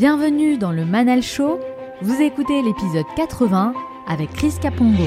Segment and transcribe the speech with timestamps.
[0.00, 1.60] Bienvenue dans le Manal Show.
[2.00, 3.74] Vous écoutez l'épisode 80
[4.08, 5.04] avec Chris Capongo.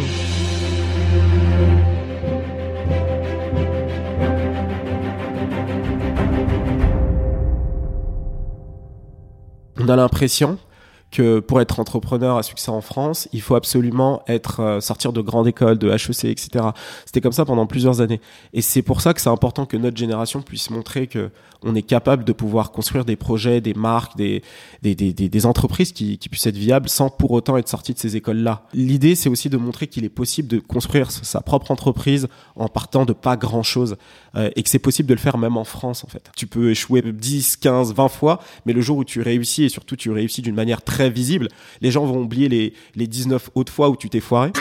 [9.80, 10.60] On a l'impression
[11.14, 15.22] que pour être entrepreneur à succès en France, il faut absolument être euh, sortir de
[15.22, 16.66] grande école, de HEC, etc.
[17.06, 18.20] C'était comme ça pendant plusieurs années.
[18.54, 21.30] Et c'est pour ça que c'est important que notre génération puisse montrer que
[21.64, 24.44] on est capable de pouvoir construire des projets, des marques, des,
[24.82, 28.16] des, des, des entreprises qui, puissent être viables sans pour autant être sortis de ces
[28.16, 28.64] écoles-là.
[28.74, 33.06] L'idée, c'est aussi de montrer qu'il est possible de construire sa propre entreprise en partant
[33.06, 33.98] de pas grand-chose
[34.36, 36.32] euh, et que c'est possible de le faire même en France, en fait.
[36.36, 39.96] Tu peux échouer 10, 15, 20 fois, mais le jour où tu réussis et surtout
[39.96, 41.50] tu réussis d'une manière très visible,
[41.82, 44.52] les gens vont oublier les, les 19 autres fois où tu t'es foiré.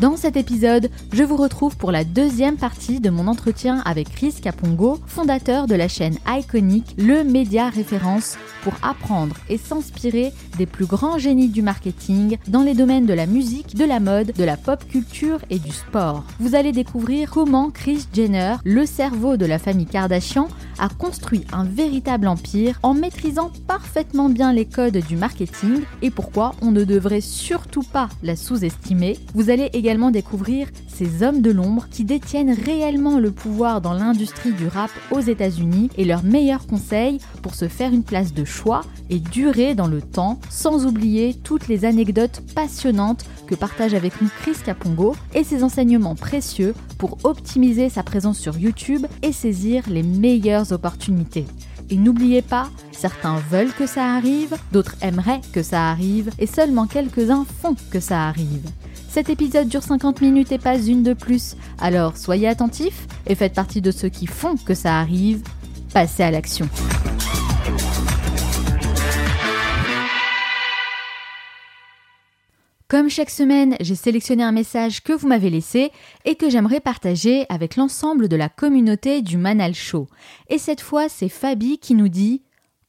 [0.00, 4.34] Dans cet épisode, je vous retrouve pour la deuxième partie de mon entretien avec Chris
[4.42, 10.84] Capongo, fondateur de la chaîne Iconic, le média référence pour apprendre et s'inspirer des plus
[10.84, 14.58] grands génies du marketing dans les domaines de la musique, de la mode, de la
[14.58, 16.24] pop culture et du sport.
[16.40, 21.64] Vous allez découvrir comment Chris Jenner, le cerveau de la famille Kardashian, a construit un
[21.64, 27.22] véritable empire en maîtrisant parfaitement bien les codes du marketing et pourquoi on ne devrait
[27.22, 29.18] surtout pas la sous-estimer.
[29.34, 34.52] Vous allez également découvrir ces hommes de l'ombre qui détiennent réellement le pouvoir dans l'industrie
[34.52, 38.82] du rap aux États-Unis et leurs meilleurs conseils pour se faire une place de choix
[39.10, 44.28] et durer dans le temps, sans oublier toutes les anecdotes passionnantes que partage avec nous
[44.42, 50.02] Chris Capongo et ses enseignements précieux pour optimiser sa présence sur YouTube et saisir les
[50.02, 51.46] meilleures opportunités.
[51.90, 56.88] Et n'oubliez pas, certains veulent que ça arrive, d'autres aimeraient que ça arrive, et seulement
[56.88, 58.68] quelques-uns font que ça arrive.
[59.16, 63.54] Cet épisode dure 50 minutes et pas une de plus, alors soyez attentifs et faites
[63.54, 65.42] partie de ceux qui font que ça arrive.
[65.94, 66.68] Passez à l'action.
[72.88, 75.92] Comme chaque semaine, j'ai sélectionné un message que vous m'avez laissé
[76.26, 80.08] et que j'aimerais partager avec l'ensemble de la communauté du Manal Show.
[80.50, 82.42] Et cette fois, c'est Fabi qui nous dit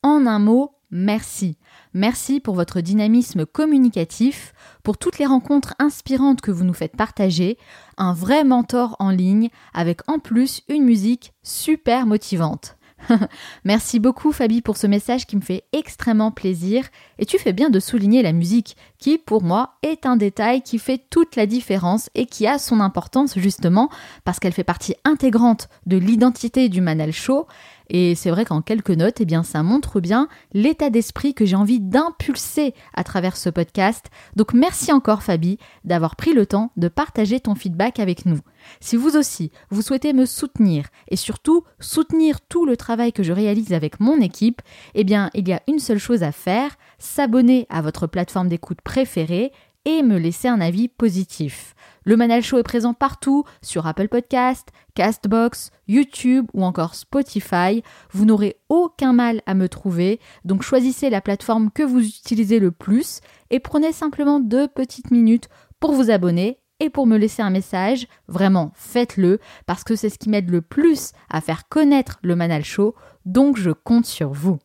[0.04, 1.56] En un mot, merci.
[1.98, 4.54] Merci pour votre dynamisme communicatif,
[4.84, 7.58] pour toutes les rencontres inspirantes que vous nous faites partager,
[7.98, 12.78] un vrai mentor en ligne avec en plus une musique super motivante.
[13.64, 16.86] Merci beaucoup Fabi pour ce message qui me fait extrêmement plaisir.
[17.18, 20.78] Et tu fais bien de souligner la musique qui pour moi est un détail qui
[20.78, 23.90] fait toute la différence et qui a son importance justement
[24.24, 27.48] parce qu'elle fait partie intégrante de l'identité du Manal Show
[27.90, 31.56] et c'est vrai qu'en quelques notes, eh bien, ça montre bien l'état d'esprit que j'ai
[31.56, 34.08] envie d'impulser à travers ce podcast.
[34.36, 38.40] Donc merci encore Fabi d'avoir pris le temps de partager ton feedback avec nous.
[38.80, 43.32] Si vous aussi, vous souhaitez me soutenir et surtout soutenir tout le travail que je
[43.32, 44.62] réalise avec mon équipe,
[44.94, 48.82] eh bien, il y a une seule chose à faire, s'abonner à votre plateforme d'écoute
[48.82, 49.52] préférée
[49.86, 51.74] et me laisser un avis positif.
[52.08, 57.84] Le Manal Show est présent partout, sur Apple Podcast, Castbox, YouTube ou encore Spotify.
[58.14, 62.72] Vous n'aurez aucun mal à me trouver, donc choisissez la plateforme que vous utilisez le
[62.72, 63.20] plus
[63.50, 65.50] et prenez simplement deux petites minutes
[65.82, 68.08] pour vous abonner et pour me laisser un message.
[68.30, 72.64] Vraiment, faites-le parce que c'est ce qui m'aide le plus à faire connaître le Manal
[72.64, 72.96] Show,
[73.26, 74.60] donc je compte sur vous.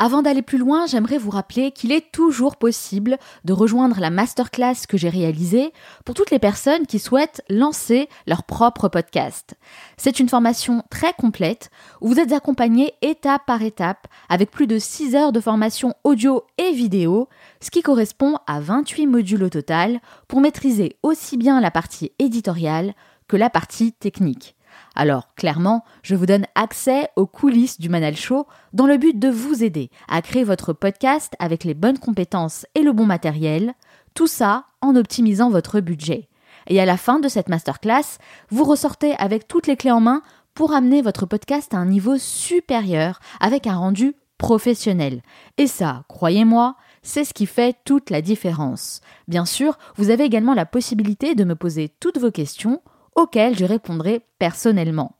[0.00, 4.86] Avant d'aller plus loin, j'aimerais vous rappeler qu'il est toujours possible de rejoindre la masterclass
[4.88, 5.72] que j'ai réalisée
[6.04, 9.54] pour toutes les personnes qui souhaitent lancer leur propre podcast.
[9.96, 14.80] C'est une formation très complète où vous êtes accompagné étape par étape avec plus de
[14.80, 17.28] 6 heures de formation audio et vidéo,
[17.60, 22.94] ce qui correspond à 28 modules au total pour maîtriser aussi bien la partie éditoriale
[23.28, 24.56] que la partie technique.
[24.94, 29.28] Alors, clairement, je vous donne accès aux coulisses du Manal Show dans le but de
[29.28, 33.74] vous aider à créer votre podcast avec les bonnes compétences et le bon matériel,
[34.14, 36.28] tout ça en optimisant votre budget.
[36.68, 38.18] Et à la fin de cette masterclass,
[38.50, 40.22] vous ressortez avec toutes les clés en main
[40.54, 45.22] pour amener votre podcast à un niveau supérieur avec un rendu professionnel.
[45.58, 49.00] Et ça, croyez-moi, c'est ce qui fait toute la différence.
[49.28, 52.80] Bien sûr, vous avez également la possibilité de me poser toutes vos questions
[53.14, 55.16] auxquelles je répondrai personnellement.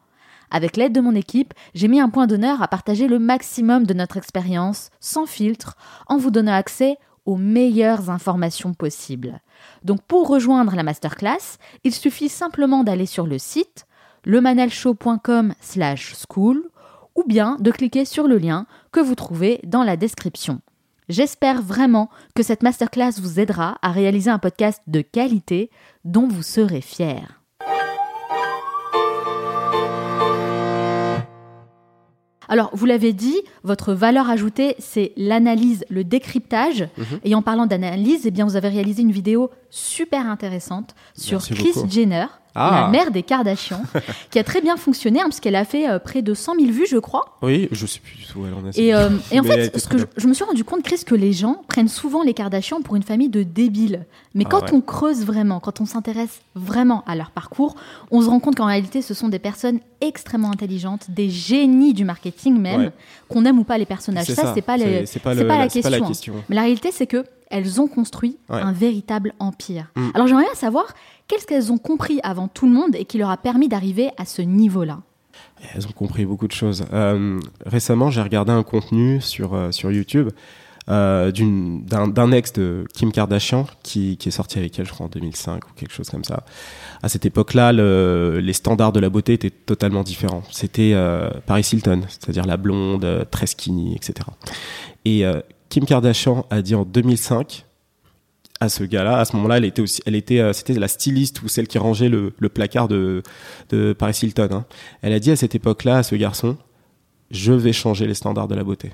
[0.51, 3.95] Avec l'aide de mon équipe, j'ai mis un point d'honneur à partager le maximum de
[3.95, 5.77] notre expérience, sans filtre,
[6.07, 6.97] en vous donnant accès
[7.27, 9.41] aux meilleures informations possibles.
[9.83, 13.87] Donc pour rejoindre la masterclass, il suffit simplement d'aller sur le site
[14.25, 16.69] lemanalshow.com slash school
[17.15, 20.61] ou bien de cliquer sur le lien que vous trouvez dans la description.
[21.09, 25.71] J'espère vraiment que cette masterclass vous aidera à réaliser un podcast de qualité
[26.05, 27.44] dont vous serez fiers.
[32.49, 36.89] Alors, vous l'avez dit, votre valeur ajoutée, c'est l'analyse, le décryptage.
[36.97, 37.21] Mhm.
[37.25, 41.55] Et en parlant d'analyse, eh bien, vous avez réalisé une vidéo super intéressante sur Merci
[41.55, 41.91] Chris beaucoup.
[41.91, 42.83] Jenner, Ah.
[42.85, 43.83] la mère des Kardashians,
[44.31, 46.87] qui a très bien fonctionné, hein, puisqu'elle a fait euh, près de 100 000 vues,
[46.89, 47.37] je crois.
[47.43, 48.79] Oui, je sais plus du tout où elle en est.
[48.79, 51.33] Et, euh, et en fait, ce que je, me suis rendu compte, Chris, que les
[51.33, 54.07] gens prennent souvent les Kardashians pour une famille de débiles.
[54.35, 54.75] Mais Ah quand ouais.
[54.75, 57.75] on creuse vraiment, quand on s'intéresse vraiment à leur parcours,
[58.13, 62.05] on se rend compte qu'en réalité, ce sont des personnes extrêmement intelligentes, des génies du
[62.05, 62.93] marketing même, Ouais.
[63.29, 64.27] qu'on aime ou pas les personnages.
[64.27, 65.91] Ça, ça, c'est pas, les- c'est- c'est pas c'est le- pas la la- c'est pas
[65.91, 66.35] la question.
[66.35, 66.37] hein.
[66.37, 66.45] question.
[66.49, 68.61] Mais la réalité, c'est que elles ont construit Ouais.
[68.61, 69.91] un véritable empire.
[69.97, 70.09] Mm.
[70.15, 70.95] Alors j'aimerais bien savoir
[71.29, 74.25] qu'est-ce qu'elles ont compris avant tout le monde et qui leur a permis d'arriver à
[74.25, 75.01] ce niveau-là?
[75.75, 76.85] Elles ont compris beaucoup de choses.
[76.93, 80.29] Euh, récemment, j'ai regardé un contenu sur, euh, sur YouTube
[80.91, 85.09] euh, d'un ex de Kim Kardashian qui, qui est sorti avec elle, je crois, en
[85.09, 86.45] 2005 ou quelque chose comme ça.
[87.03, 90.43] À cette époque-là, le- les standards de la beauté étaient totalement différents.
[90.51, 90.95] C'était
[91.47, 94.29] Paris Hilton, c'est-à-dire la blonde, très skinny, etc.
[95.07, 95.25] Et
[95.75, 97.67] Kim Kardashian a dit en 2005
[98.61, 101.43] à ce gars-là, à ce moment-là, elle était aussi, elle était, euh, c'était la styliste
[101.43, 103.25] ou celle qui rangeait le, placard de,
[103.99, 104.51] Paris Hilton.
[104.53, 104.67] hein.
[105.03, 106.57] Elle a dit à cette époque-là à ce garçon,
[107.33, 108.93] je vais changer les standards de la beauté.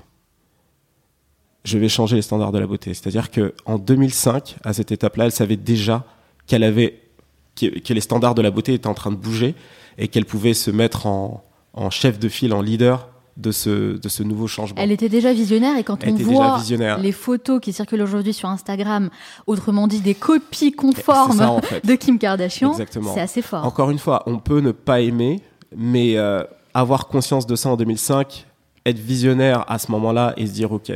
[1.65, 2.95] Je vais changer les standards de la beauté.
[2.95, 6.03] C'est-à-dire que en 2005, à cette étape-là, elle savait déjà
[6.47, 9.53] que, les standards de la beauté étaient en train de bouger
[9.99, 11.43] et qu'elle pouvait se mettre en
[11.91, 14.79] chef de file, en leader de ce, de ce nouveau changement.
[14.81, 16.99] Elle était déjà visionnaire et quand Elle on voit visionnaire.
[16.99, 19.09] les photos qui circulent aujourd'hui sur Instagram,
[19.47, 21.85] autrement dit des copies conformes ça, en fait.
[21.85, 23.65] de Kim Kardashian, c'est assez fort.
[23.65, 25.39] Encore une fois, on peut ne pas aimer,
[25.75, 26.43] mais euh,
[26.73, 28.45] avoir conscience de ça en 2005,
[28.85, 30.91] être visionnaire à ce moment-là et se dire, OK,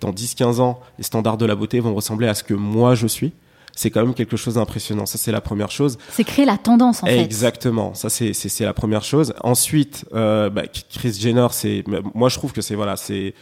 [0.00, 3.06] dans 10-15 ans, les standards de la beauté vont ressembler à ce que moi je
[3.06, 3.32] suis,
[3.74, 5.06] c'est quand même quelque chose d'impressionnant.
[5.06, 5.98] Ça, c'est la première chose.
[6.10, 7.18] C'est créer la tendance en fait.
[7.18, 9.34] Exactement, ça c'est c'est c'est la première chose.
[9.42, 11.84] Ensuite, euh, bah, Chris Jenner, c'est
[12.14, 13.34] moi je trouve que c'est voilà, c'est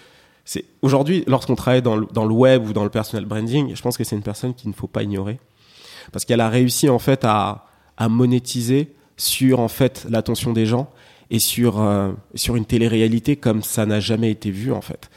[0.44, 3.82] c'est aujourd'hui lorsqu'on travaille dans le, dans le web ou dans le personal branding, je
[3.82, 5.38] pense que c'est une personne qu'il ne faut pas ignorer
[6.10, 10.90] parce qu'elle a réussi en fait à à monétiser sur en fait l'attention des gens
[11.32, 15.10] et sur euh, sur une télé-réalité comme ça n'a jamais été vu en fait.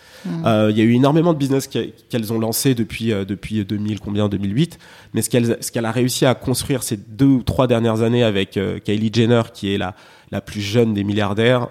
[0.45, 3.99] Euh, Il y a eu énormément de business qu'elles ont lancé depuis euh, depuis 2000
[3.99, 4.79] combien 2008,
[5.13, 8.57] mais ce qu'elle qu'elle a réussi à construire ces deux ou trois dernières années avec
[8.85, 9.93] Kylie Jenner qui est la
[10.31, 11.67] la plus jeune des milliardaires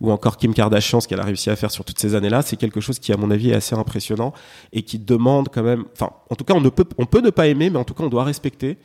[0.00, 2.56] ou encore Kim Kardashian ce qu'elle a réussi à faire sur toutes ces années-là, c'est
[2.56, 4.34] quelque chose qui à mon avis est assez impressionnant
[4.72, 7.30] et qui demande quand même enfin en tout cas on ne peut on peut ne
[7.30, 8.76] pas aimer mais en tout cas on doit respecter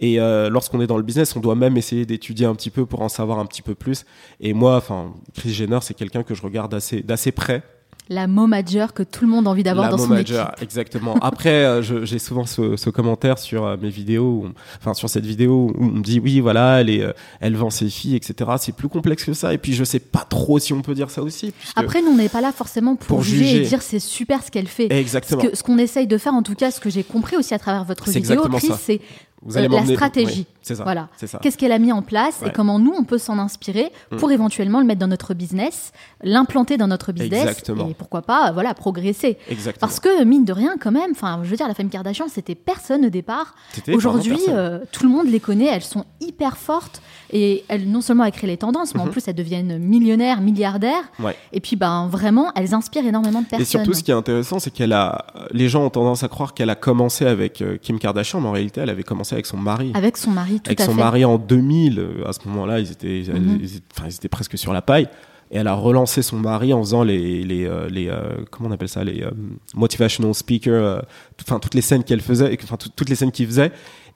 [0.00, 2.86] et euh, lorsqu'on est dans le business, on doit même essayer d'étudier un petit peu
[2.86, 4.04] pour en savoir un petit peu plus.
[4.40, 7.62] Et moi, enfin, Chris Jenner, c'est quelqu'un que je regarde assez d'assez près.
[8.10, 10.62] La momager que tout le monde a envie d'avoir dans son momager, équipe.
[10.62, 11.14] exactement.
[11.22, 14.46] Après, euh, j'ai souvent ce, ce commentaire sur euh, mes vidéos,
[14.78, 17.70] enfin sur cette vidéo où on me dit oui, voilà, elle est, euh, elle vend
[17.70, 18.50] ses filles, etc.
[18.58, 19.54] C'est plus complexe que ça.
[19.54, 21.54] Et puis je sais pas trop si on peut dire ça aussi.
[21.76, 23.62] Après, nous, on n'est pas là forcément pour, Pour juger, juger.
[23.62, 24.92] et dire c'est super ce qu'elle fait.
[24.92, 25.42] exactement.
[25.54, 27.84] Ce qu'on essaye de faire, en tout cas, ce que j'ai compris aussi à travers
[27.84, 29.00] votre vidéo, Chris, c'est
[29.44, 30.46] Vous allez euh, la stratégie.
[30.64, 30.82] C'est ça.
[30.82, 31.08] Voilà.
[31.16, 31.38] C'est ça.
[31.40, 32.50] qu'est-ce qu'elle a mis en place et Ouais.
[32.50, 32.52] Mm.
[32.54, 36.88] comment nous, on peut s'en inspirer pour éventuellement le mettre dans notre business, l'implanter dans
[36.88, 37.88] notre business Exactement.
[37.88, 39.38] et pourquoi pas, voilà, progresser.
[39.48, 39.80] Exactement.
[39.80, 42.54] Parce que, mine de rien, quand même, enfin, je veux dire, la famille Kardashian, c'était
[42.54, 43.54] personne au départ.
[43.92, 48.24] Aujourd'hui, euh, tout le monde les connaît, elles sont hyper fortes et elles, non seulement
[48.24, 49.10] elles créent les tendances, mais en Mhm.
[49.10, 51.04] plus elles deviennent millionnaires, milliardaires.
[51.18, 51.36] Ouais.
[51.52, 53.62] Et puis, ben, vraiment, elles inspirent énormément de personnes.
[53.62, 55.26] Et surtout, ce qui est intéressant, c'est qu'elle a.
[55.50, 58.52] Les gens ont tendance à croire qu'elle a commencé avec euh, Kim Kardashian, mais en
[58.52, 59.92] réalité, elle avait commencé avec son mari.
[59.94, 60.98] Avec son mari, tout avec à son fait.
[61.00, 61.98] mari en 2000.
[61.98, 63.58] euh, À ce moment-là, ils étaient, ils- Mhm.
[63.60, 65.08] ils, étaient- enfin, ils étaient presque sur la paille.
[65.50, 68.72] Et elle a relancé son mari en faisant les, les, euh, les euh, comment on
[68.72, 69.30] appelle ça, les euh,
[69.74, 71.00] motivational speakers, euh,
[71.42, 73.70] enfin toutes les scènes qu'elle faisait, enfin tout- toutes les scènes qu'il faisait.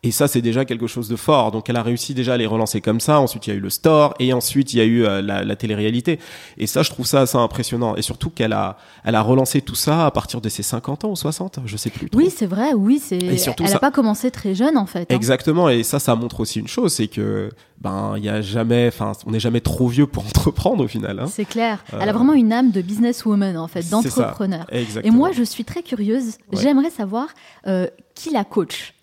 [0.05, 1.51] Et ça, c'est déjà quelque chose de fort.
[1.51, 3.19] Donc, elle a réussi déjà à les relancer comme ça.
[3.19, 5.43] Ensuite, il y a eu le store, et ensuite, il y a eu euh, la,
[5.45, 6.21] la télé-réalité.
[6.57, 7.97] Et ça, je trouve ça assez impressionnant.
[7.97, 11.11] Et surtout qu'elle a, elle a relancé tout ça à partir de ses 50 ans
[11.11, 12.09] ou 60, je sais plus.
[12.11, 12.21] trop.
[12.21, 13.17] Oui, c'est vrai, oui, c'est.
[13.19, 15.01] Et surtout Elle n'a ça- pas commencé très jeune, en fait.
[15.11, 15.15] hein.
[15.17, 17.51] Exactement, et ça, ça montre aussi une chose, c'est que
[17.81, 21.19] ben il y a jamais, enfin, on n'est jamais trop vieux pour entreprendre au final.
[21.19, 21.27] Hein.
[21.27, 21.85] C'est clair.
[21.93, 24.65] Euh, Elle a vraiment une âme de businesswoman, en fait, d'entrepreneur.
[25.03, 26.37] Et moi, je suis très curieuse.
[26.53, 26.61] Ouais.
[26.63, 27.27] J'aimerais savoir
[27.67, 28.95] euh, qui la coach,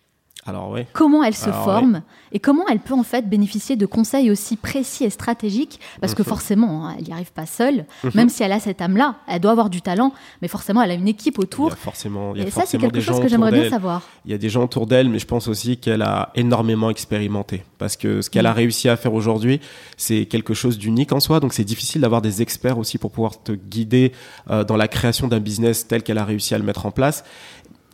[0.47, 0.81] Alors oui.
[0.93, 4.57] comment elle se Alors, forme et comment elle peut en fait bénéficier de conseils aussi
[4.57, 5.79] précis et stratégiques?
[6.01, 6.27] Parce que Mhm.
[6.27, 7.85] forcément, hein, elle n'y arrive pas seule.
[8.03, 8.11] Mhm.
[8.13, 10.93] Même si elle a cette âme-là, elle doit avoir du talent, mais forcément, elle a
[10.93, 11.71] une équipe Il y autour.
[11.71, 13.69] a forcément, il y a Et ça, c'est forcément quelque chose que j'aimerais autour bien
[13.71, 14.01] savoir.
[14.25, 17.63] Il y a des gens autour d'elle, mais je pense aussi qu'elle a énormément expérimenté.
[17.79, 18.57] Parce que ce qu'elle a Mm.
[18.57, 19.59] réussi à faire aujourd'hui,
[19.97, 21.39] c'est quelque chose d'unique en soi.
[21.39, 24.11] Donc c'est difficile d'avoir des experts aussi pour pouvoir te guider
[24.51, 27.23] euh, dans la création d'un business tel qu'elle a réussi à le mettre en place.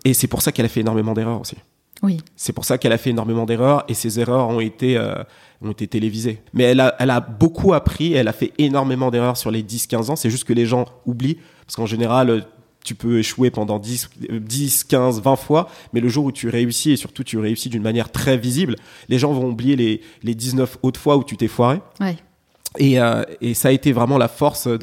[0.04, 1.56] Et c'est pour ça qu'elle a fait énormément d'erreurs aussi.
[2.02, 2.18] Oui.
[2.36, 5.24] C'est pour ça qu'elle a fait énormément d'erreurs et ces erreurs ont été euh,
[5.62, 6.42] ont été télévisées.
[6.54, 9.88] Mais elle a elle a beaucoup appris, elle a fait énormément d'erreurs sur les 10
[9.88, 12.42] 15 ans, c'est juste que les gens oublient parce qu'en général euh,
[12.84, 16.90] tu peux échouer pendant 10, 10, 15, 20 fois, mais le jour où tu réussis,
[16.90, 18.76] et surtout tu réussis d'une manière très visible,
[19.08, 21.80] les gens vont oublier les, les 19 autres fois où tu t'es foiré.
[22.00, 22.18] Ouais.
[22.80, 24.78] Et, euh, et ça a été vraiment la force de,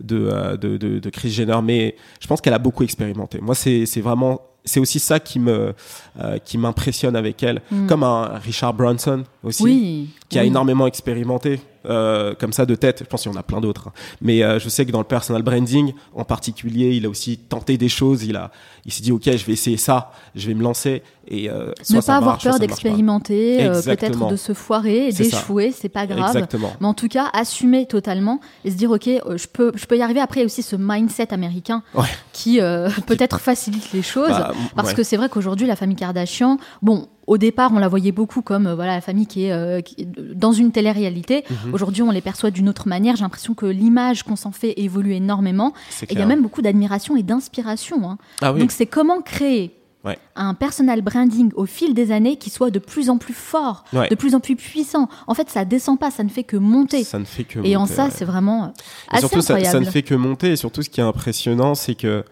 [0.00, 1.60] de, de, de, de Chris Jenner.
[1.62, 3.40] Mais je pense qu'elle a beaucoup expérimenté.
[3.40, 5.74] Moi, c'est vraiment c'est aussi ça qui me
[6.20, 7.86] euh, qui m'impressionne avec elle, Mm.
[7.86, 10.08] comme un Richard Branson aussi, Oui.
[10.28, 11.60] qui a énormément expérimenté.
[11.86, 13.88] Euh, comme ça de tête, je pense qu'il y en a plein d'autres.
[13.88, 13.92] hein.
[14.20, 17.76] Mais euh, je sais que dans le personal branding, en particulier, il a aussi tenté
[17.76, 18.24] des choses.
[18.24, 18.50] Il a,
[18.86, 21.96] il s'est dit ok, je vais essayer ça, je vais me lancer et euh, soit
[21.96, 26.28] Ne ça pas avoir marche, peur d'expérimenter, peut-être de se foirer, d'échouer, c'est pas grave.
[26.36, 26.72] Exactement.
[26.80, 30.02] Mais en tout cas, assumer totalement et se dire, ok, je peux, je peux y
[30.02, 30.20] arriver.
[30.20, 32.04] Après, il y a aussi ce mindset américain Ouais.
[32.32, 32.58] qui
[33.06, 34.28] peut-être facilite les choses.
[34.28, 34.94] Bah, parce ouais.
[34.94, 38.66] que c'est vrai qu'aujourd'hui, la famille Kardashian, bon, au départ, on la voyait beaucoup comme
[38.66, 41.44] euh, voilà la famille qui est, euh, qui est dans une télé-réalité.
[41.66, 41.74] Mhm.
[41.74, 43.16] Aujourd'hui, on les perçoit d'une autre manière.
[43.16, 45.72] J'ai l'impression que l'image qu'on s'en fait évolue énormément.
[46.02, 48.10] Et il y a même beaucoup d'admiration et d'inspiration.
[48.10, 48.18] hein.
[48.40, 48.60] Ah oui.
[48.60, 50.18] Donc c'est comment créer Ouais.
[50.36, 54.06] un personal branding au fil des années qui soit de plus en plus fort, Ouais.
[54.10, 55.08] de plus en plus puissant.
[55.26, 57.04] En fait, ça descend pas, ça ne fait que monter.
[57.04, 58.10] Ça ne fait que Et en ça, ouais.
[58.12, 59.86] c'est vraiment Et assez surtout, ça, ça incroyable.
[59.86, 60.52] ne fait que monter.
[60.52, 62.22] Et surtout, ce qui est impressionnant, c'est que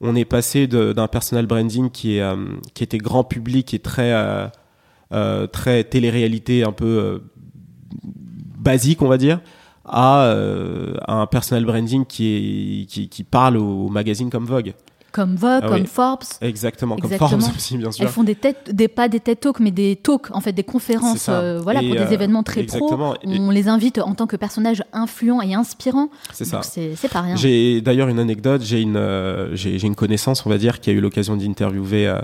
[0.00, 2.36] on est passé d'un personal branding qui est euh,
[2.74, 4.46] qui était grand public et très euh,
[5.12, 7.18] euh, très télé-réalité, un peu euh,
[8.58, 9.40] basique, on va dire,
[9.84, 10.34] à,
[11.08, 14.74] un personal branding qui qui, qui parle aux magazines comme Vogue.
[15.10, 15.86] Comme Vogue, Ah comme.
[15.86, 16.22] Forbes.
[16.42, 17.40] Exactement, comme Exactement.
[17.40, 18.04] Forbes aussi, bien sûr.
[18.04, 20.64] Elles font des têtes, des pas des TED Talks, mais des talks, en fait, des
[20.64, 22.76] conférences, euh, voilà, Et, pour euh, des événements très pro.
[22.76, 23.14] exactement.
[23.22, 26.10] Et- On les invite en tant que personnages influents et inspirants.
[26.32, 26.60] C'est ça.
[26.62, 27.36] C'est pas rien.
[27.36, 28.60] J'ai d'ailleurs une anecdote.
[28.62, 32.20] J'ai une, euh, j'ai une connaissance, on va dire, qui a eu l'occasion d'interviewer euh,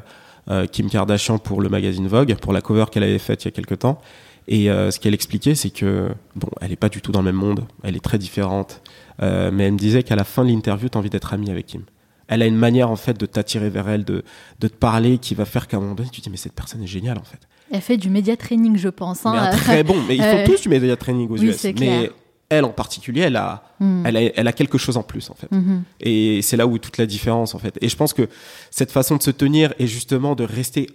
[0.50, 3.48] euh, Kim Kardashian pour le magazine Vogue, pour la cover qu'elle avait faite il y
[3.48, 3.98] a quelques temps.
[4.46, 7.24] Et euh, ce qu'elle expliquait, c'est que bon, elle est pas du tout dans le
[7.24, 7.64] même monde.
[7.82, 8.82] Elle est très différente.
[9.22, 11.64] Euh, mais elle me disait qu'à la fin de l'interview, t'as envie d'être amie avec
[11.66, 11.80] Kim.
[12.28, 14.24] Elle a une manière en fait de t'attirer vers elle, de,
[14.60, 16.54] de te parler, qui va faire qu'à un moment donné, tu te dis mais cette
[16.54, 17.40] personne est géniale en fait.
[17.70, 19.24] Elle fait du média training, je pense.
[19.26, 19.32] hein.
[19.32, 19.96] Mais un très bon.
[20.08, 20.44] Mais ils font Ouais.
[20.44, 21.64] tous du média training aux Oui, US.
[21.64, 22.10] Mais clair.
[22.50, 24.04] elle en particulier, elle a, Hmm.
[24.06, 25.50] elle a, elle a quelque chose en plus en fait.
[25.50, 25.82] Mhm.
[26.00, 27.76] Et c'est là où est toute la différence en fait.
[27.80, 28.28] Et je pense que
[28.70, 30.88] cette façon de se tenir est justement de rester,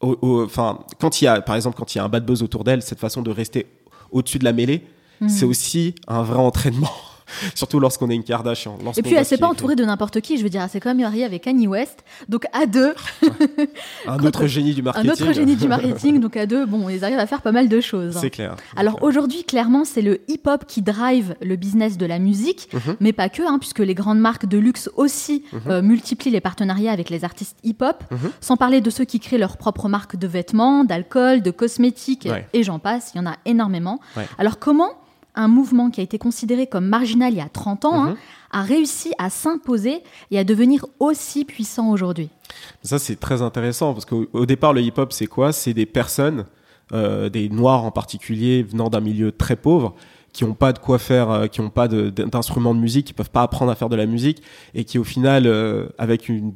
[0.00, 2.24] au- au- enfin, quand il y a, par exemple, quand il y a un bad
[2.26, 3.66] buzz autour d'elle, cette façon de rester
[4.10, 4.84] au-dessus de la mêlée,
[5.20, 5.28] Mhm.
[5.30, 6.90] c'est aussi un vrai entraînement.
[7.54, 8.78] Surtout lorsqu'on est une Kardashian.
[8.96, 10.36] Et puis elle s'est pas entourée de n'importe qui.
[10.38, 12.04] Je veux dire, elle s'est quand même mariée avec Kanye West.
[12.28, 12.94] Donc à deux.
[14.06, 15.10] Un autre génie du un marketing.
[15.10, 16.20] autre génie du marketing.
[16.20, 18.16] Donc à deux, bon, ils arrivent à faire pas mal de choses.
[18.16, 18.20] hein.
[18.20, 18.56] C'est clair.
[18.76, 22.96] Alors aujourd'hui, clairement, c'est le hip-hop qui drive le business de la musique, Mhm.
[23.00, 25.60] mais pas que, hein, puisque les grandes marques de luxe aussi Mhm.
[25.68, 28.30] euh, multiplient les partenariats avec les artistes hip-hop, Mhm.
[28.40, 32.46] sans parler de ceux qui créent leurs propres marques de vêtements, d'alcool, de cosmétiques, Ouais.
[32.52, 34.00] et j'en passe, il y en a énormément.
[34.16, 34.26] Ouais.
[34.38, 34.90] Alors comment
[35.36, 38.08] un mouvement qui a été considéré comme marginal il y a 30 ans Mhm.
[38.10, 38.16] hein,
[38.52, 42.30] a réussi à s'imposer et à devenir aussi puissant aujourd'hui
[42.82, 45.52] Ça, c'est très intéressant parce qu'au au départ, le hip-hop, c'est quoi?
[45.52, 46.46] C'est des personnes,
[46.92, 49.94] euh, des noirs en particulier, venant d'un milieu très pauvre,
[50.32, 53.14] qui n'ont pas de quoi faire, euh, qui n'ont pas de- d'instruments de, musique, qui
[53.14, 54.42] peuvent pas apprendre à faire de la musique,
[54.74, 56.52] et qui au final, euh, avec, une,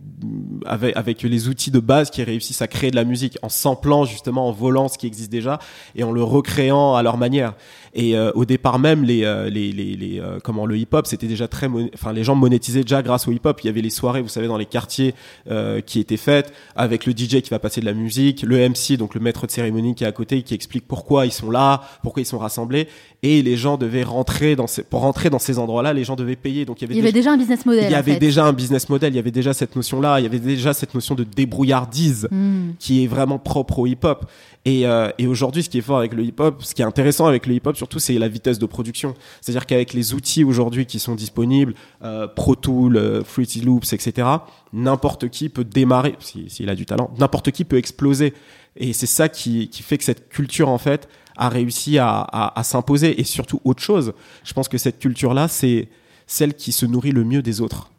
[0.67, 4.05] avec, avec les outils de base, qui réussissent à créer de la musique en samplant
[4.05, 5.59] justement, en volant ce qui existe déjà,
[5.97, 7.55] et en le recréant à leur manière.
[7.93, 11.27] Et euh, au départ même, les, euh, les, les, les, euh, comment le hip-hop, c'était
[11.27, 13.61] déjà très, enfin les gens monétisaient déjà grâce au hip-hop.
[13.63, 15.15] Il y avait les soirées, vous savez, dans les quartiers
[15.51, 18.97] euh, qui étaient faites avec le DJ qui va passer de la musique, le MC,
[18.97, 21.83] donc le maître de cérémonie qui est à côté, qui explique pourquoi ils sont là,
[22.03, 22.87] pourquoi ils sont rassemblés,
[23.23, 26.37] et les gens devaient rentrer dans ces, pour rentrer dans ces endroits-là, les gens devaient
[26.37, 26.65] payer.
[26.65, 27.85] Donc il y avait, Il y avait déjà, un business model.
[27.85, 28.19] il y avait fait.
[28.21, 30.95] déjà un business model, il y avait déjà cette notion-là, il y avait déjà cette
[30.95, 32.73] notion de débrouillardise Hmm.
[32.79, 34.27] qui est vraiment propre au hip-hop.
[34.67, 37.27] Et, euh, et aujourd'hui, ce qui est fort avec le hip-hop, ce qui est intéressant
[37.27, 39.15] avec le hip-hop surtout, c'est la vitesse de production.
[39.41, 41.75] C'est-à-dire qu'avec les outils aujourd'hui qui sont disponibles,
[42.05, 44.29] euh, Pro Tool, euh, Fruity Loops, etc.,
[44.75, 48.35] n'importe qui peut démarrer, si- s'il a du talent, n'importe qui peut exploser.
[48.77, 52.59] Et c'est ça qui, qui fait que cette culture, en fait, a réussi à, à,
[52.59, 53.19] à s'imposer.
[53.19, 54.13] Et surtout, autre chose,
[54.45, 55.89] je pense que cette culture-là, c'est
[56.27, 57.91] celle qui se nourrit le mieux des autres.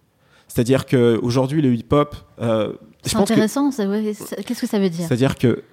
[0.48, 2.16] C'est-à-dire qu'aujourd'hui, le hip-hop...
[2.40, 3.72] Euh, C'est que intéressant.
[3.72, 4.14] ça, ouais,
[4.46, 5.08] Qu'est-ce que ça veut dire?
[5.08, 5.64] C'est-à-dire que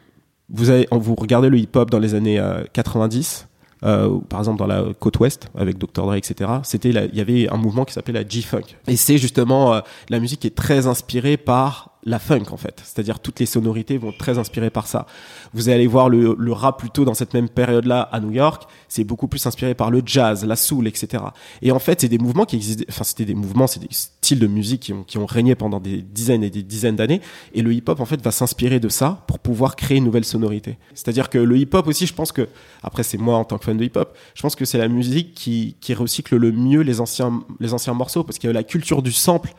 [0.51, 3.49] vous avez, vous regardez le hip-hop dans les années euh, 90,
[3.85, 6.51] euh, ou par exemple dans la côte ouest avec Dr Dre, etc.
[6.63, 8.65] C'était, il y avait un mouvement qui s'appelait la G-funk.
[8.87, 12.81] Et c'est justement euh, la musique qui est très inspirée par la funk en fait.
[12.85, 15.07] C'est-à-dire toutes les sonorités vont être très inspirées par ça.
[15.55, 19.29] Vous allez voir le, rap plutôt dans cette même période-là à New York, c'est beaucoup
[19.29, 21.23] plus inspiré par le jazz, la soul, etc.
[21.63, 24.39] Et en fait, c'est des mouvements qui existent, enfin c'était des mouvements, c'est des styles
[24.39, 27.21] de musique qui ont, régné pendant des dizaines et des dizaines d'années.
[27.53, 30.79] Et le hip-hop en fait va s'inspirer de ça pour pouvoir créer une nouvelle sonorité.
[30.95, 32.49] C'est-à-dire que le hip-hop aussi, je pense que,
[32.83, 35.35] après c'est moi en tant que fan de hip-hop, je pense que c'est la musique
[35.35, 39.53] qui, recycle le mieux les anciens, les anciens morceaux parce que la culture du sample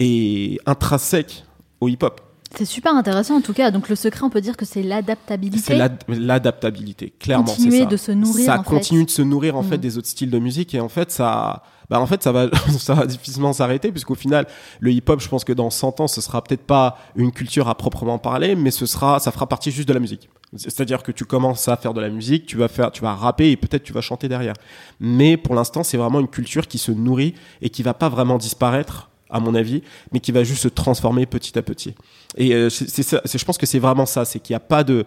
[0.00, 1.44] est intrinsèque
[1.80, 2.20] au hip-hop.
[2.56, 3.72] C'est super intéressant en tout cas.
[3.72, 5.58] Donc le secret, on peut dire que c'est l'adaptabilité.
[5.66, 7.46] C'est l'ad- l'adaptabilité, clairement.
[7.46, 7.86] Continuer ça.
[7.86, 8.70] de se nourrir, Ça en fait.
[8.70, 9.68] continue de se nourrir en Mm.
[9.70, 12.46] fait des autres styles de musique et en fait ça, bah en fait ça va,
[12.78, 14.46] ça va difficilement s'arrêter puisqu'au final
[14.78, 17.74] le hip-hop, je pense que dans 100 ans, ce sera peut-être pas une culture à
[17.74, 20.28] proprement parler, mais ce sera, ça fera partie juste de la musique.
[20.56, 23.50] C'est-à-dire que tu commences à faire de la musique, tu vas faire, tu vas rapper
[23.50, 24.54] et peut-être tu vas chanter derrière.
[25.00, 28.38] Mais pour l'instant, c'est vraiment une culture qui se nourrit et qui va pas vraiment
[28.38, 31.94] disparaître à mon avis, mais qui va juste se transformer petit à petit.
[32.36, 35.04] Et euh, c'est, je pense que c'est vraiment ça, c'est qu'il n'y a pas de,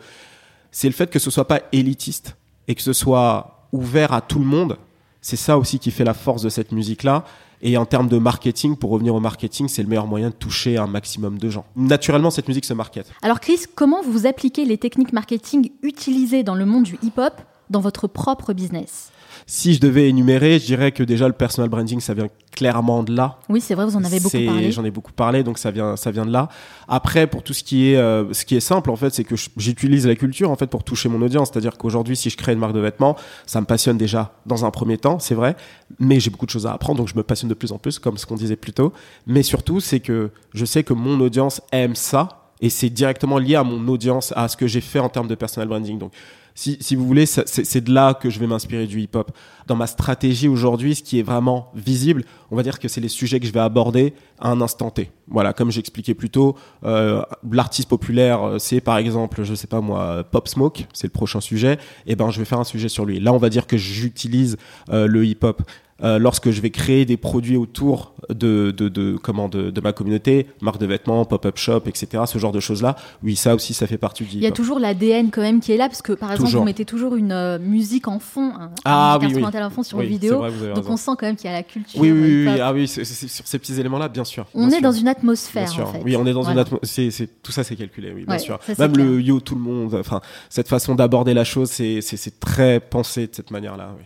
[0.72, 2.36] c'est le fait que ce soit pas élitiste
[2.68, 4.78] et que ce soit ouvert à tout le monde.
[5.22, 7.24] C'est ça aussi qui fait la force de cette musique-là.
[7.62, 10.78] Et en termes de marketing, pour revenir au marketing, c'est le meilleur moyen de toucher
[10.78, 11.66] un maximum de gens.
[11.76, 13.12] Naturellement, cette musique se market.
[13.24, 17.34] Alors Chris, comment vous appliquez les techniques marketing utilisées dans le monde du hip-hop
[17.70, 19.12] dans votre propre business?
[19.50, 23.16] Si je devais énumérer, je dirais que déjà le personal branding, ça vient clairement de
[23.16, 23.40] là.
[23.48, 24.74] Oui, c'est vrai, vous en avez beaucoup parlé.
[24.74, 26.50] J'en ai beaucoup parlé, donc ça vient, ça vient de là.
[26.90, 29.36] Après, pour tout ce qui est, euh, ce qui est simple, en fait, c'est que
[29.56, 31.50] j'utilise la culture en fait pour toucher mon audience.
[31.50, 34.70] C'est-à-dire qu'aujourd'hui, si je crée une marque de vêtements, ça me passionne déjà dans un
[34.70, 35.56] premier temps, c'est vrai,
[35.98, 38.00] mais j'ai beaucoup de choses à apprendre, donc je me passionne de plus en plus,
[38.00, 38.92] comme ce qu'on disait plus tôt.
[39.28, 43.56] Mais surtout, c'est que je sais que mon audience aime ça, et c'est directement lié
[43.56, 45.98] à mon audience, à ce que j'ai fait en termes de personal branding.
[45.98, 46.12] Donc,
[46.58, 49.32] si, si vous voulez, c'est de là que je vais m'inspirer du hip-hop.
[49.68, 53.10] Dans ma stratégie aujourd'hui, ce qui est vraiment visible, on va dire que c'est les
[53.10, 55.12] sujets que je vais aborder à un instant T.
[55.28, 57.22] Voilà, comme j'expliquais plus tôt, euh,
[57.52, 61.42] l'artiste populaire, euh, c'est par exemple, je sais pas moi, Pop Smoke, c'est le prochain
[61.42, 61.78] sujet.
[62.08, 63.20] Et ben, je vais faire un sujet sur lui.
[63.20, 64.58] Là, on va dire que j'utilise
[64.90, 65.62] euh, le hip-hop.
[66.04, 69.94] Euh, lorsque je vais créer des produits autour de, de, de, comment, de, de ma
[69.94, 73.88] communauté, marque de vêtements, pop-up shop, etc., ce genre de choses-là, oui, ça aussi, ça
[73.88, 76.14] fait partie du Il y a toujours l'ADN quand même qui est là, parce que
[76.14, 76.62] par exemple, Toujours.
[76.62, 79.46] vous mettez toujours une euh, musique en fond, un, Ah, une musique oui, oui.
[79.48, 80.38] instrumentale en fond sur Oui, une vidéo.
[80.38, 80.92] vrai, Donc raison.
[80.92, 82.00] on sent quand même qu'il y a la culture.
[82.00, 82.54] Oui, oui, oui, hip-hop.
[82.54, 82.62] oui.
[82.62, 84.46] Ah oui, c'est- c'est- sur ces petits éléments-là, bien sûr.
[84.54, 84.82] On bien est sûr.
[84.84, 85.88] dans une Bien atmosphère sûr.
[85.88, 86.02] en fait.
[86.06, 86.54] Oui, on est dans Voilà.
[86.54, 87.12] une atmosphère.
[87.12, 88.60] C'est, tout ça, c'est calculé, oui, bien Ouais, sûr.
[88.68, 89.06] ça, Même clair.
[89.08, 89.96] le yo, tout le monde.
[89.96, 93.96] Enfin, cette façon d'aborder la chose, c'est, très pensé de cette manière-là.
[93.98, 94.04] Oui.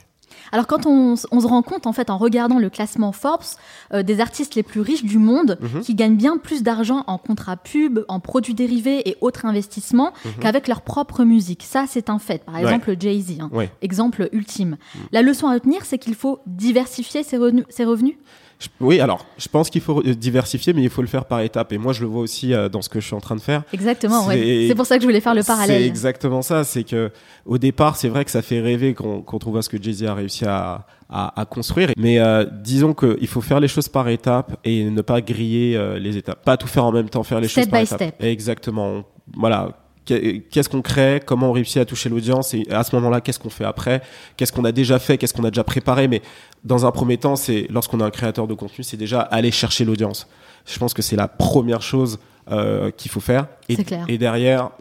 [0.51, 3.43] Alors quand on, se rend compte en fait en regardant le classement Forbes
[3.93, 5.81] euh, des artistes les plus riches du monde Mhm.
[5.81, 10.67] qui gagnent bien plus d'argent en contrats pub, en produits dérivés et autres investissements qu'avec
[10.67, 11.63] leur propre musique.
[11.63, 12.43] Ça c'est un fait.
[12.43, 12.59] Par Mhm.
[12.61, 12.67] Ouais.
[12.67, 13.49] exemple Jay-Z, hein.
[13.53, 13.71] Ouais.
[13.81, 14.77] exemple ultime.
[15.11, 17.65] La leçon à retenir c'est qu'il faut diversifier ses revenus.
[17.69, 18.15] Ses revenus.
[18.61, 21.73] Je- oui, alors, je pense qu'il faut diversifier, mais il faut le faire par étapes.
[21.73, 23.41] Et moi, je le vois aussi euh, dans ce que je suis en train de
[23.41, 23.63] faire.
[23.73, 24.29] Exactement.
[24.29, 25.81] C'est- C'est pour ça que je voulais faire le C'est parallèle.
[25.81, 26.63] exactement ça.
[26.63, 27.09] C'est que
[27.45, 30.03] au départ, c'est vrai que ça fait rêver qu'on qu'on trouve à ce que Jay-Z
[30.03, 31.89] a réussi à, à, à construire.
[31.97, 35.97] Mais euh, disons qu'il faut faire les choses par étapes et ne pas griller euh,
[35.97, 36.45] les étapes.
[36.45, 37.97] Pas tout faire en même temps, faire les Step choses par by étapes.
[38.01, 38.15] step.
[38.23, 39.03] Exactement.
[39.35, 39.69] Voilà.
[40.05, 41.21] Qu'est- Qu'est-ce qu'on crée?
[41.25, 42.53] Comment on réussit à toucher l'audience?
[42.53, 44.01] Et à ce moment-là, qu'est-ce qu'on fait après?
[44.37, 45.17] Qu'est-ce qu'on a déjà fait?
[45.17, 46.07] Qu'est-ce qu'on a déjà préparé?
[46.07, 46.21] Mais
[46.63, 49.85] dans un premier temps, c'est lorsqu'on est un créateur de contenu, c'est déjà aller chercher
[49.85, 50.27] l'audience.
[50.65, 52.19] Je pense que c'est la première chose
[52.51, 53.47] euh, qu'il faut faire.
[53.69, 54.05] Et, C'est clair.
[54.07, 54.71] et derrière,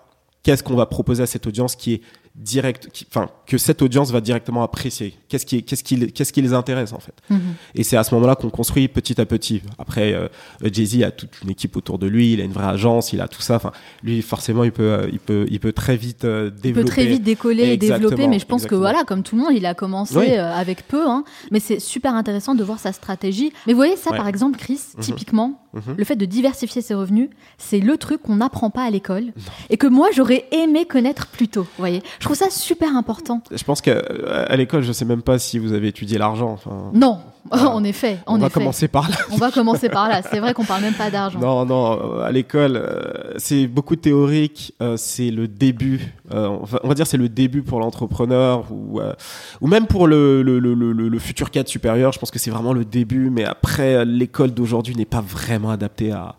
[0.42, 2.00] qu'est-ce qu'on va proposer à cette audience qui est
[2.40, 5.14] direct, enfin que cette audience va directement apprécier.
[5.28, 7.14] Qu'est-ce qui, qu'est-ce qui, qu'est-ce qui les intéresse en fait.
[7.30, 7.40] Mhm.
[7.74, 9.62] Et c'est à ce moment-là qu'on construit petit à petit.
[9.78, 10.28] Après, euh,
[10.72, 13.20] Jay Z a toute une équipe autour de lui, il a une vraie agence, il
[13.20, 13.56] a tout ça.
[13.56, 13.72] Enfin,
[14.02, 16.84] lui forcément, il peut, euh, il peut, il peut très vite euh, Il développer.
[16.86, 19.52] peut très vite décoller et développer, mais je pense que voilà, comme tout le monde,
[19.54, 20.26] il a commencé Oui.
[20.30, 21.24] euh, avec peu, hein.
[21.50, 23.52] mais c'est super intéressant de voir sa stratégie.
[23.66, 24.16] Mais vous voyez ça, Ouais.
[24.16, 25.02] par exemple, Chris, Mhm.
[25.02, 25.94] typiquement, Mhm.
[25.98, 29.32] le fait de diversifier ses revenus, c'est le truc qu'on n'apprend pas à l'école
[29.68, 31.62] et que moi j'aurais aimé connaître plus tôt.
[31.62, 33.42] Vous voyez, je trouve ça super important.
[33.50, 33.98] Je pense qu'à
[34.46, 36.50] à l'école, je sais même pas si vous avez étudié l'argent.
[36.52, 37.18] Enfin, Non,
[37.50, 37.70] Voilà.
[37.74, 39.16] en effet, on va commencer par là.
[39.32, 40.22] On va commencer par là.
[40.22, 41.38] C'est vrai qu'on parle même pas d'argent.
[41.40, 44.74] Non, non, euh, à l'école, euh, c'est beaucoup théorique.
[44.82, 46.14] euh, c'est le début.
[46.32, 46.48] euh,
[46.82, 49.12] on, va, dire c'est le début pour l'entrepreneur ou euh,
[49.60, 52.12] ou même pour le le, le, le, le futur cadre supérieur.
[52.12, 53.30] Je pense que c'est vraiment le début.
[53.30, 56.36] Mais après, euh, l'école d'aujourd'hui n'est pas vraiment adaptée à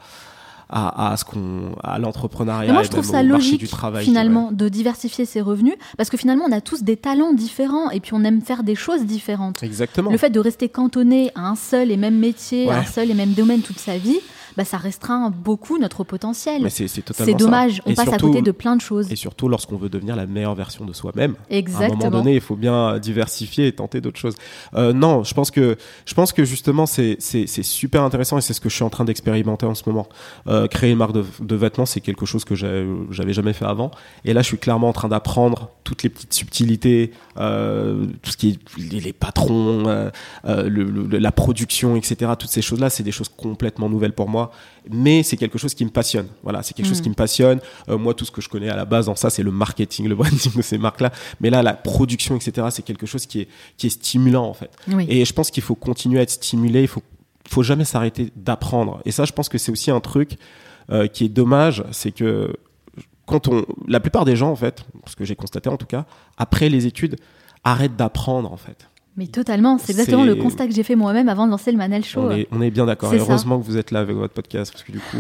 [0.71, 2.71] à, à ce qu'on à l'entrepreneuriat.
[2.71, 6.17] Moi, je trouve ça logique, du travail, je finalement, de diversifier ses revenus, parce que
[6.17, 9.61] finalement, on a tous des talents différents, et puis on aime faire des choses différentes.
[9.63, 10.09] Exactement.
[10.11, 13.13] Le fait de rester cantonné à un seul et même métier, à un seul et
[13.13, 14.19] même domaine toute sa vie,
[14.57, 16.69] bah, ça restreint beaucoup notre potentiel.
[16.69, 19.11] C'est dommage, on Et passe à côté de plein de choses.
[19.11, 21.35] Et surtout lorsqu'on veut devenir la meilleure version de soi-même.
[21.49, 21.97] À un Exactement.
[21.97, 24.35] moment donné, il faut bien diversifier et tenter d'autres choses.
[24.75, 28.61] Euh, non, je pense que je pense que justement c'est super intéressant et c'est ce
[28.61, 30.07] que je suis en train d'expérimenter en ce moment.
[30.47, 33.91] Euh, créer une marque de, de vêtements, c'est quelque chose que j'avais jamais fait avant.
[34.25, 38.37] Et là, je suis clairement en train d'apprendre toutes les petites subtilités, euh, tout ce
[38.37, 40.09] qui est les, patrons, euh,
[40.45, 42.31] euh, le- le- la production, etc.
[42.37, 44.51] Toutes ces choses-là, c'est des choses complètement nouvelles pour moi.
[44.89, 46.27] Mais c'est quelque chose qui me passionne.
[46.43, 47.03] Voilà, c'est quelque chose Mm.
[47.03, 47.59] qui me passionne.
[47.87, 50.15] Moi, tout ce que je connais à la base en ça, c'est le marketing, le
[50.15, 51.11] branding de ces marques-là.
[51.39, 54.71] Mais là, la production, etc., c'est quelque chose qui est, qui est stimulant, en fait.
[54.87, 55.05] Oui.
[55.09, 56.81] Et je pense qu'il faut continuer à être stimulé.
[56.81, 57.03] Il faut,
[57.47, 59.01] faut jamais s'arrêter d'apprendre.
[59.05, 60.37] Et ça, je pense que c'est aussi un truc
[61.13, 61.83] qui est dommage.
[61.91, 62.53] C'est que
[63.31, 66.05] quand on, la plupart des gens, en fait, ce que j'ai constaté en tout cas,
[66.37, 67.15] après les études,
[67.63, 68.87] arrêtent d'apprendre, en fait.
[69.17, 72.03] Mais totalement, c'est exactement le constat que j'ai fait moi-même avant de lancer le Manal
[72.03, 72.21] Show.
[72.21, 73.13] On est, on est bien d'accord.
[73.13, 75.17] Heureusement que vous êtes là avec votre podcast, parce que du coup,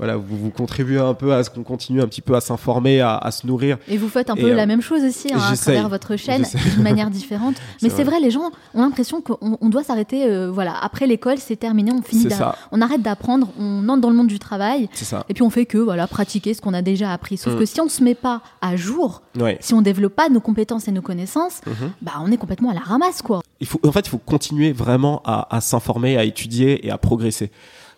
[0.00, 3.00] voilà, vous, vous contribuez un peu à ce qu'on continue un petit peu à s'informer,
[3.00, 3.76] à, à se nourrir.
[3.86, 6.44] Et vous faites un peu euh, la même chose aussi hein, à travers votre chaîne
[6.74, 7.56] d'une manière différente.
[7.82, 8.18] Mais C'est vrai.
[8.18, 10.24] les gens ont l'impression qu'on on doit s'arrêter.
[10.24, 12.30] euh, voilà, après l'école, c'est terminé, on finit.
[12.30, 12.56] Ça.
[12.72, 14.88] On arrête d'apprendre, on entre dans le monde du travail.
[14.92, 15.24] C'est ça.
[15.28, 17.36] Et puis on fait que voilà pratiquer ce qu'on a déjà appris.
[17.36, 17.58] Sauf Mm.
[17.58, 19.58] que si on se met pas à jour, Ouais.
[19.60, 21.90] si on développe pas nos compétences et nos connaissances, Mhm.
[22.00, 23.42] bah on est complètement à la ramasse quoi.
[23.60, 26.96] Il faut, en fait, il faut continuer vraiment à, à s'informer, à étudier et à
[26.96, 27.50] progresser.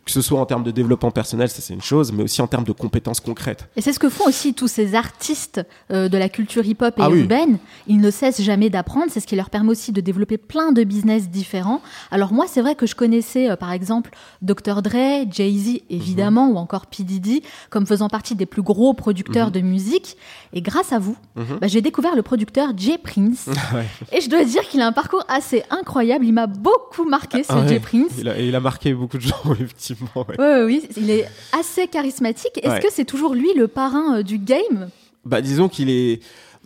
[0.04, 2.48] Que ce soit en termes de développement personnel, ça c'est une chose, mais aussi en
[2.48, 3.68] termes de compétences concrètes.
[3.76, 5.60] Et c'est ce que font aussi tous ces artistes
[5.92, 7.20] euh, de la culture hip-hop et Ah oui.
[7.20, 7.58] urbaine.
[7.86, 9.06] Ils ne cessent jamais d'apprendre.
[9.10, 11.80] C'est ce qui leur permet aussi de développer plein de business différents.
[12.10, 14.10] Alors moi, c'est vrai que je connaissais, euh, par exemple,
[14.42, 14.82] Dr.
[14.82, 16.54] Dre, Jay-Z, évidemment, Mhm.
[16.54, 17.04] ou encore P.
[17.04, 19.52] Diddy, comme faisant partie des plus gros producteurs Mhm.
[19.52, 20.16] de musique.
[20.54, 21.58] Et grâce à vous, Mhm.
[21.60, 23.46] bah, j'ai découvert le producteur Jay Prince.
[23.74, 23.86] Ouais.
[24.12, 26.24] et je dois dire qu'il a un parcours assez incroyable.
[26.26, 27.68] Il m'a beaucoup marqué, ce Ah ouais.
[27.68, 28.12] Jay Prince.
[28.18, 30.08] Il a, il a marqué beaucoup de gens, effectivement.
[30.28, 30.38] ouais.
[30.38, 31.26] Ouais, oui, il est
[31.58, 32.60] assez charismatique.
[32.62, 34.88] Est-ce que c'est toujours lui le parrain euh, du game?
[35.24, 36.20] Bah, disons qu'il est.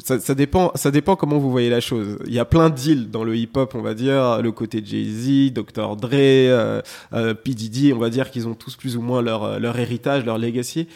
[0.05, 2.19] Ça, ça dépend, ça dépend comment vous voyez la chose.
[2.27, 5.97] Il y a plein deals dans le hip-hop, on va dire, le côté Jay-Z, Dr.
[5.97, 6.83] Dre, euh,
[7.15, 7.55] euh, P.
[7.55, 10.37] Diddy, on va dire qu'ils ont tous plus ou moins leur, euh, leur héritage, leur
[10.37, 10.87] legacy.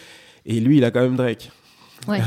[0.45, 1.51] Et lui, il a quand même Drake.
[2.09, 2.21] Ouais.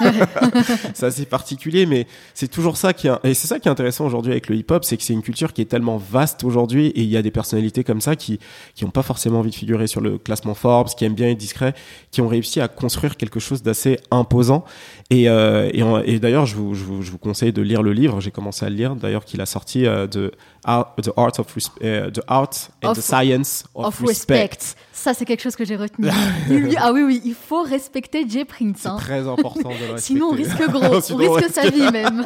[0.94, 4.32] c'est particulier, mais c'est toujours ça qui est, et c'est ça qui est intéressant aujourd'hui
[4.32, 7.08] avec le hip-hop, c'est que c'est une culture qui est tellement vaste aujourd'hui et il
[7.08, 8.38] y a des personnalités comme ça qui,
[8.74, 11.38] qui ont pas forcément envie de figurer sur le classement Forbes, qui aiment bien être
[11.38, 11.74] discrets,
[12.10, 14.64] qui ont réussi à construire quelque chose d'assez imposant.
[15.10, 15.70] Et, euh,
[16.04, 18.20] et, d'ailleurs, je vous, je, vous, je vous conseille de lire le livre.
[18.20, 20.32] J'ai commencé à le lire, d'ailleurs, qu'il a sorti euh, de
[20.64, 21.46] The Art of
[21.82, 22.50] euh, The Art
[22.82, 24.58] and Of- the Science of, Of respect.
[24.92, 26.08] Ça, c'est quelque chose que j'ai retenu.
[26.48, 28.76] Il lui- ah oui, oui, il faut respecter Jay Prince.
[28.78, 28.96] C'est hein.
[28.98, 30.00] très important de le respecter.
[30.00, 30.84] Sinon, on risque gros.
[31.12, 32.22] On risque sa vie même.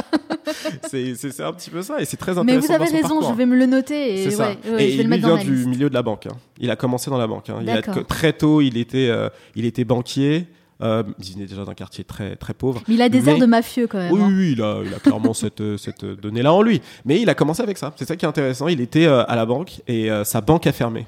[0.89, 2.67] c'est, un petit peu ça et c'est très Mais intéressant.
[2.67, 3.31] vous avez dans raison, parcours.
[3.31, 4.51] je vais me le noter et, C'est ça.
[4.51, 6.27] ouais, ouais, et je vais le mettre dans vient ma du milieu de la banque.
[6.27, 6.37] hein.
[6.59, 7.51] Il a commencé dans la banque.
[7.51, 7.59] hein.
[7.63, 10.47] Il a, très tôt, il était, euh, il était banquier.
[10.81, 12.81] Euh, il venait déjà d'un quartier très, très pauvre.
[12.87, 14.13] Mais il a des Mais- airs de mafieux quand même.
[14.13, 14.29] Oui, hein.
[14.31, 16.81] oui, il a, il a clairement cette, cette donnée-là en lui.
[17.05, 17.93] Mais il a commencé avec ça.
[17.97, 18.69] C'est ça qui est intéressant.
[18.69, 21.07] Il était euh, à la banque et euh, sa banque a fermé.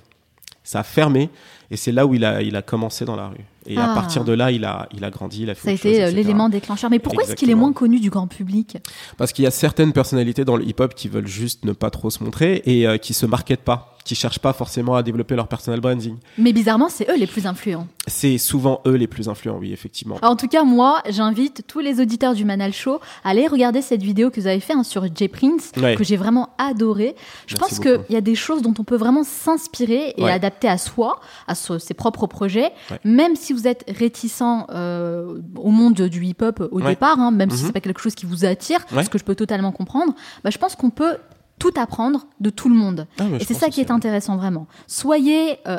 [0.65, 1.31] Ça a fermé
[1.71, 3.45] et c'est là où il a, il a commencé dans la rue.
[3.67, 3.95] Et à Ah.
[3.95, 6.11] partir de là, il a, il a grandi, il a fait Ça a été euh,
[6.11, 6.89] l'élément déclencheur.
[6.91, 8.79] Mais pourquoi est-ce qu'il est moins connu du grand public?
[9.19, 12.09] Parce qu'il y a certaines personnalités dans le hip-hop qui veulent juste ne pas trop
[12.11, 15.47] se montrer et euh, qui se marketent pas, qui cherchent pas forcément à développer leur
[15.47, 16.17] personal branding.
[16.39, 17.87] Mais bizarrement, c'est eux les plus influents.
[18.07, 20.19] C'est souvent eux les plus influents, oui, effectivement.
[20.23, 24.03] En tout cas, moi, j'invite tous les auditeurs du Manal Show à aller regarder cette
[24.03, 25.97] vidéo que vous avez fait hein, sur Jay Prince, Ouais.
[25.97, 27.15] que j'ai vraiment adoré.
[27.47, 30.33] Je Merci pense qu'il y a des choses dont on peut vraiment s'inspirer et Ouais.
[30.33, 32.71] adapter à soi, à ses propres projets.
[32.91, 32.99] Ouais.
[33.05, 36.91] Même si vous êtes réticent euh, au monde du hip-hop au Ouais.
[36.91, 37.67] départ, hein, même si Mhm.
[37.67, 39.05] c'est pas quelque chose qui vous attire, Ouais.
[39.05, 41.17] ce que je peux totalement comprendre, bah, je pense qu'on peut
[41.59, 43.07] tout apprendre de tout le monde.
[43.19, 44.67] Ah, Et c'est ça qui est intéressant vraiment.
[44.87, 45.77] Soyez, euh,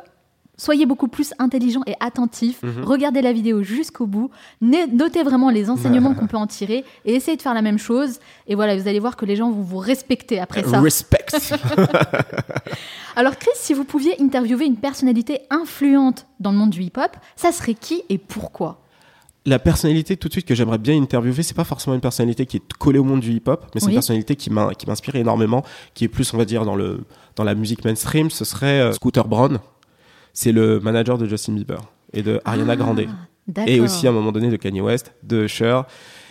[0.62, 2.62] soyez beaucoup plus intelligent et attentif.
[2.62, 2.84] Mhm.
[2.84, 4.30] Regardez la vidéo jusqu'au bout.
[4.62, 8.20] Notez vraiment les enseignements qu'on peut en tirer et essayez de faire la même chose.
[8.48, 10.80] Et voilà, vous allez voir que les gens vont vous respecter après ça.
[10.80, 11.26] Respect.
[13.16, 17.52] Alors Chris, si vous pouviez interviewer une personnalité influente dans le monde du hip-hop, ça
[17.52, 18.82] serait qui et pourquoi?
[19.48, 22.58] La personnalité tout de suite que j'aimerais bien interviewer, c'est pas forcément une personnalité qui
[22.58, 25.64] est collée au monde du hip-hop, mais c'est une personnalité qui m'inspire énormément,
[25.96, 27.00] qui est plus, on va dire, dans, le,
[27.36, 28.30] dans la musique mainstream.
[28.30, 29.60] Ce serait euh, Scooter Braun.
[30.34, 31.80] C'est le manager de Justin Bieber
[32.14, 33.06] et de Ariana Ah, Grande.
[33.68, 35.82] Et aussi à un moment donné de Kanye West, de Usher.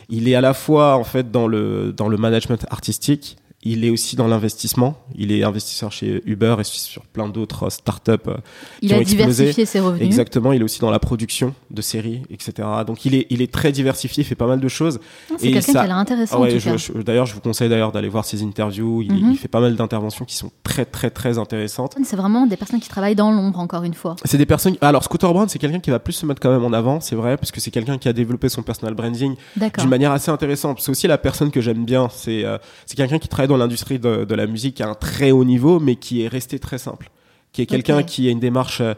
[0.08, 3.90] Il est à la fois en fait dans le dans le management artistique il est
[3.90, 4.96] aussi dans l'investissement.
[5.14, 8.12] Il est investisseur chez Uber et sur plein d'autres startups.
[8.28, 8.36] euh,
[8.80, 9.24] Il qui a ont explosé.
[9.26, 10.02] diversifié ses revenus.
[10.06, 12.66] Exactement, il est aussi dans la production de séries, etc.
[12.86, 14.98] Donc il est, il est très diversifié, il fait pas mal de choses.
[15.30, 16.58] Ah, C'est quelqu'un ça- qui a l'air intéressant Ah ouais,
[17.04, 19.02] d'ailleurs, je vous conseille d'ailleurs d'aller voir ses interviews.
[19.02, 19.32] Il, Mhm.
[19.32, 21.94] il fait pas mal d'interventions qui sont très, très, très intéressantes.
[22.04, 24.16] C'est vraiment des personnes qui travaillent dans l'ombre, encore une fois.
[24.24, 24.76] C'est des personnes.
[24.80, 27.14] Alors, Scooter Braun, c'est quelqu'un qui va plus se mettre quand même en avant, c'est
[27.16, 29.34] vrai, parce que c'est quelqu'un qui a développé son personal branding
[29.78, 30.80] d'une manière assez intéressante.
[30.80, 32.08] C'est aussi la personne que j'aime bien.
[32.10, 35.30] C'est euh, c'est quelqu'un qui travaille dans l'industrie de, de la musique à un très
[35.30, 37.10] haut niveau, mais qui est resté très simple.
[37.52, 38.80] Qui est quelqu'un qui a une démarche.
[38.80, 38.94] euh,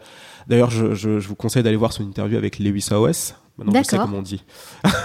[0.48, 3.34] D'ailleurs, je, je, je vous conseille d'aller voir son interview avec Lewis Howes.
[3.58, 4.06] Maintenant, je sais D'accord.
[4.06, 4.42] comment on dit.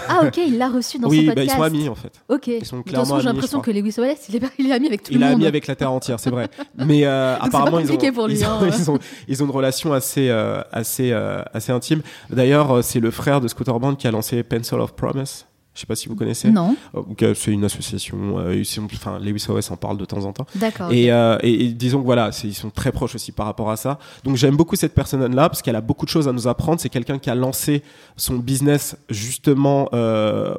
[0.08, 1.52] Ah ok, il l'a reçu dans oui, son bah, podcast.
[1.54, 2.14] ils sont amis en fait.
[2.30, 2.48] Ok.
[2.48, 5.04] Ils sont clairement façon, j'ai l'impression que Lewis Wallace, il est, il est ami avec
[5.04, 5.36] tout Il le monde.
[5.36, 6.48] ami avec la terre entière, c'est vrai.
[6.78, 8.70] Mais euh, apparemment, ils ont, compliqué pour lui, ils, ont, hein.
[8.78, 12.02] ils ont- ils ont une relation assez, euh, assez, euh, assez intime.
[12.30, 15.46] D'ailleurs, c'est le frère de Scooter Braun qui a lancé Pencil of Promise.
[15.78, 16.50] Je sais pas si vous connaissez.
[16.50, 18.40] Non, Euh, euh, c'est une association.
[18.40, 18.64] euh,
[18.96, 20.48] enfin, Lewis Howes en parle de temps en temps.
[20.56, 20.92] d'accord.
[20.92, 23.78] Et, euh, et, et disons que voilà, ils sont très proches aussi par rapport à
[23.78, 24.00] ça.
[24.24, 26.80] Donc j'aime beaucoup cette personne-là parce qu'elle a beaucoup de choses à nous apprendre.
[26.82, 27.84] C'est quelqu'un qui a lancé
[28.16, 30.56] son business justement euh,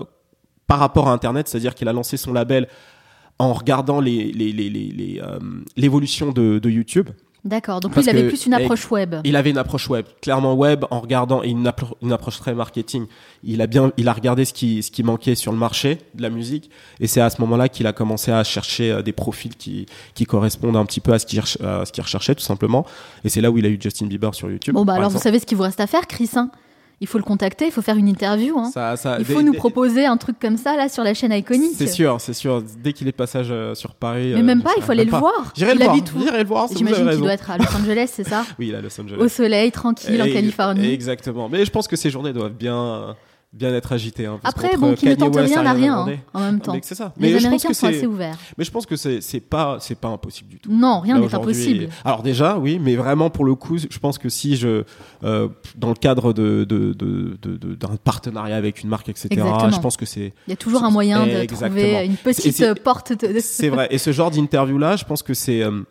[0.68, 2.68] par rapport à Internet, c'est-à-dire qu'il a lancé son label
[3.40, 5.22] en regardant les, les, les, les, les,
[5.76, 7.08] l'évolution de, de YouTube.
[7.44, 7.80] D'accord.
[7.80, 9.14] Donc lui, il avait plus une approche web.
[9.24, 12.52] Il avait une approche web, clairement web, en regardant et une, appro- une approche très
[12.52, 13.06] marketing.
[13.44, 16.22] Il a bien, il a regardé ce qui, ce qui manquait sur le marché de
[16.22, 16.68] la musique,
[17.00, 20.26] et c'est à ce moment-là qu'il a commencé à chercher euh, des profils qui, qui
[20.26, 21.40] correspondent un petit peu à ce qu'il,
[22.02, 22.84] recherchait tout simplement.
[23.24, 24.74] Et c'est là où il a eu Justin Bieber sur YouTube.
[24.74, 26.30] Bon bah alors vous savez ce qu'il vous reste à faire, Chris.
[26.34, 26.50] hein?
[27.00, 28.58] Il faut le contacter, il faut faire une interview.
[28.58, 28.70] Hein.
[28.72, 31.72] Ça- ça- il faut nous proposer un truc comme ça là sur la chaîne iconique.
[31.76, 32.62] C'est sûr, c'est sûr.
[32.82, 34.32] Dès qu'il est de passage euh, sur Paris.
[34.34, 35.20] Mais euh, même je pas, il faut aller le pas.
[35.20, 35.52] voir.
[35.56, 36.68] J'irai le le voir.
[36.74, 39.18] J'imagine qu'il doit être à Los Angeles, c'est ça Oui, il est à Los Angeles.
[39.18, 40.92] Au soleil, tranquille, en Californie.
[40.92, 41.48] Exactement.
[41.48, 43.16] Mais je pense que ces journées doivent bien,
[43.52, 44.26] bien être agitées.
[44.26, 46.74] hein, parce Après, bon, qui ne tente rien n'a rien hein, en même temps.
[46.74, 47.12] Mais c'est ça.
[47.18, 48.36] Les Mais Américains sont assez ouverts.
[48.58, 50.70] Mais je pense que c'est pas c'est pas impossible du tout.
[50.70, 51.88] Non, rien n'est impossible.
[52.04, 54.84] Alors déjà, oui, mais vraiment pour le coup, je pense que si je,
[55.24, 59.28] euh, dans le cadre de d'un partenariat avec une marque, etc.
[59.30, 59.70] Exactement.
[59.70, 61.80] Je pense que c'est Il y a toujours un moyen de Exactement.
[61.80, 63.40] trouver une petite porte de.
[63.40, 63.88] c'est vrai.
[63.90, 65.82] Et ce genre d'interview là, je pense que c'est euh,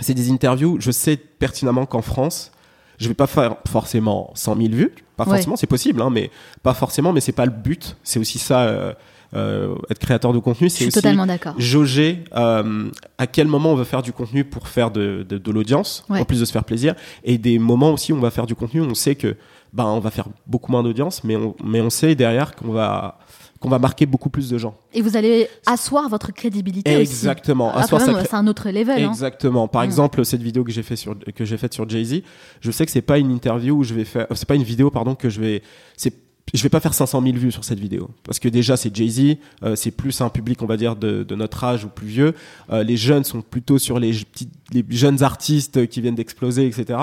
[0.00, 0.76] c'est des interviews.
[0.80, 2.52] Je sais pertinemment qu'en France,
[3.00, 4.94] je vais pas faire forcément 100 000 vues.
[5.16, 5.30] Pas Ouais.
[5.36, 6.30] forcément, c'est possible, hein, mais
[6.62, 7.12] pas forcément.
[7.12, 7.96] Mais c'est pas le but.
[8.04, 8.60] C'est aussi ça.
[8.62, 8.92] euh,
[9.32, 11.54] euh, être créateur de contenu, c'est aussi totalement d'accord.
[11.56, 15.50] jauger euh, à quel moment on veut faire du contenu pour faire de, de, de
[15.52, 16.18] l'audience, Ouais.
[16.18, 18.56] en plus de se faire plaisir, et des moments aussi où on va faire du
[18.56, 19.36] contenu, on sait que
[19.72, 23.18] ben on va faire beaucoup moins d'audience, mais on, mais on sait derrière qu'on va
[23.60, 24.74] qu'on va marquer beaucoup plus de gens.
[24.94, 27.02] Et vous allez asseoir votre crédibilité aussi.
[27.02, 27.70] Exactement.
[27.74, 29.04] Ah, Asseoir même, c'est un autre level.
[29.04, 29.10] hein.
[29.10, 29.68] Exactement.
[29.68, 29.84] Par Mm.
[29.84, 32.22] exemple, cette vidéo que j'ai fait sur que j'ai faite sur Jay Z,
[32.60, 34.90] je sais que c'est pas une interview où je vais faire, c'est pas une vidéo
[34.90, 35.62] pardon que je vais,
[35.96, 36.14] c'est
[36.54, 39.08] je vais pas faire 500 000 vues sur cette vidéo parce que déjà c'est Jay
[39.08, 42.06] Z, euh, c'est plus un public on va dire de, de notre âge ou plus
[42.08, 42.34] vieux.
[42.72, 46.98] Euh, les jeunes sont plutôt sur les petits, les jeunes artistes qui viennent d'exploser, etc.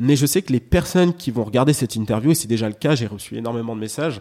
[0.00, 2.74] Mais je sais que les personnes qui vont regarder cette interview, et c'est déjà le
[2.74, 4.20] cas, j'ai reçu énormément de messages,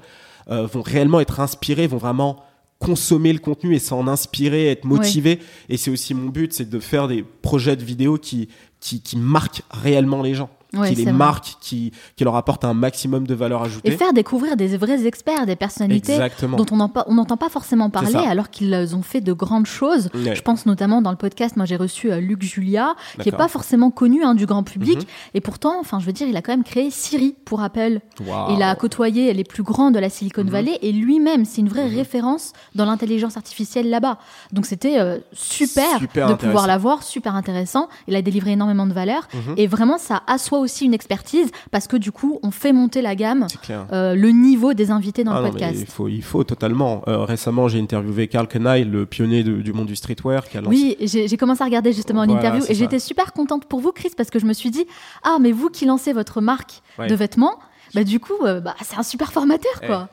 [0.50, 2.44] euh, vont réellement être inspirés, vont vraiment
[2.80, 5.40] consommer le contenu et s'en inspirer, être motivés.
[5.70, 8.50] Et c'est aussi mon but, c'est de faire des projets de vidéos qui,
[8.80, 10.50] qui, qui marquent réellement les gens.
[10.74, 11.12] Ouais, qui les vrai.
[11.14, 13.90] marquent, qui, qui leur apportent un maximum de valeur ajoutée.
[13.90, 16.56] Et faire découvrir des vrais experts, des personnalités Exactement.
[16.58, 19.66] dont on n'en- on n'entend pas forcément parler alors qu'ils euh, ont fait de grandes
[19.66, 20.10] choses.
[20.14, 20.34] Ouais.
[20.36, 23.40] Je pense notamment dans le podcast, moi j'ai reçu euh, Luc Julia, qui est D'accord.
[23.40, 25.06] pas forcément connu hein, du grand public, Mhm.
[25.34, 28.00] et pourtant, enfin je veux dire, il a quand même créé Siri pour Apple.
[28.26, 28.56] Waouh.
[28.56, 30.50] Il a côtoyé les plus grands de la Silicon Mhm.
[30.50, 34.18] Valley et lui-même, c'est une vraie référence dans l'intelligence artificielle là-bas.
[34.54, 37.90] Donc c'était euh, super, Super de pouvoir l'avoir, super intéressant.
[38.08, 39.56] Il a délivré énormément de valeur Mhm.
[39.58, 43.16] et vraiment ça assoit aussi une expertise parce que du coup, on fait monter la
[43.16, 43.48] gamme,
[43.92, 45.78] euh, le niveau des invités dans Ah le non, podcast.
[45.82, 47.04] il faut, il faut totalement.
[47.08, 50.62] Euh, récemment, j'ai interviewé Carl Kenai, le pionnier de- du monde du streetwear, qui a
[50.62, 50.76] lancé.
[50.76, 53.92] Oui, j'ai commencé à regarder justement une Voilà, interview et j'étais super contente pour vous,
[53.92, 54.86] Chris, parce que je me suis dit
[55.24, 57.08] ah mais vous qui lancez votre marque Ouais.
[57.08, 57.58] de vêtements,
[57.94, 60.10] bah du coup euh, bah, c'est un super formateur Eh, quoi.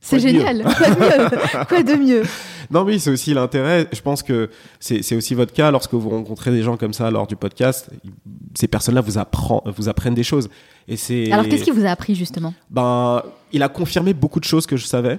[0.00, 0.62] C'est génial.
[0.64, 1.64] Quoi de mieux?
[1.68, 2.22] Quoi de mieux?
[2.70, 3.86] Non, oui, c'est aussi l'intérêt.
[3.94, 7.26] Je pense que c'est aussi votre cas lorsque vous rencontrez des gens comme ça lors
[7.26, 7.88] du podcast.
[8.54, 10.50] Ces personnes-là vous, apprend- vous apprennent des choses.
[10.86, 11.32] Et c'est.
[11.32, 12.52] Alors qu'est-ce qui vous a appris justement?
[12.68, 15.18] Ben, il a confirmé beaucoup de choses que je savais.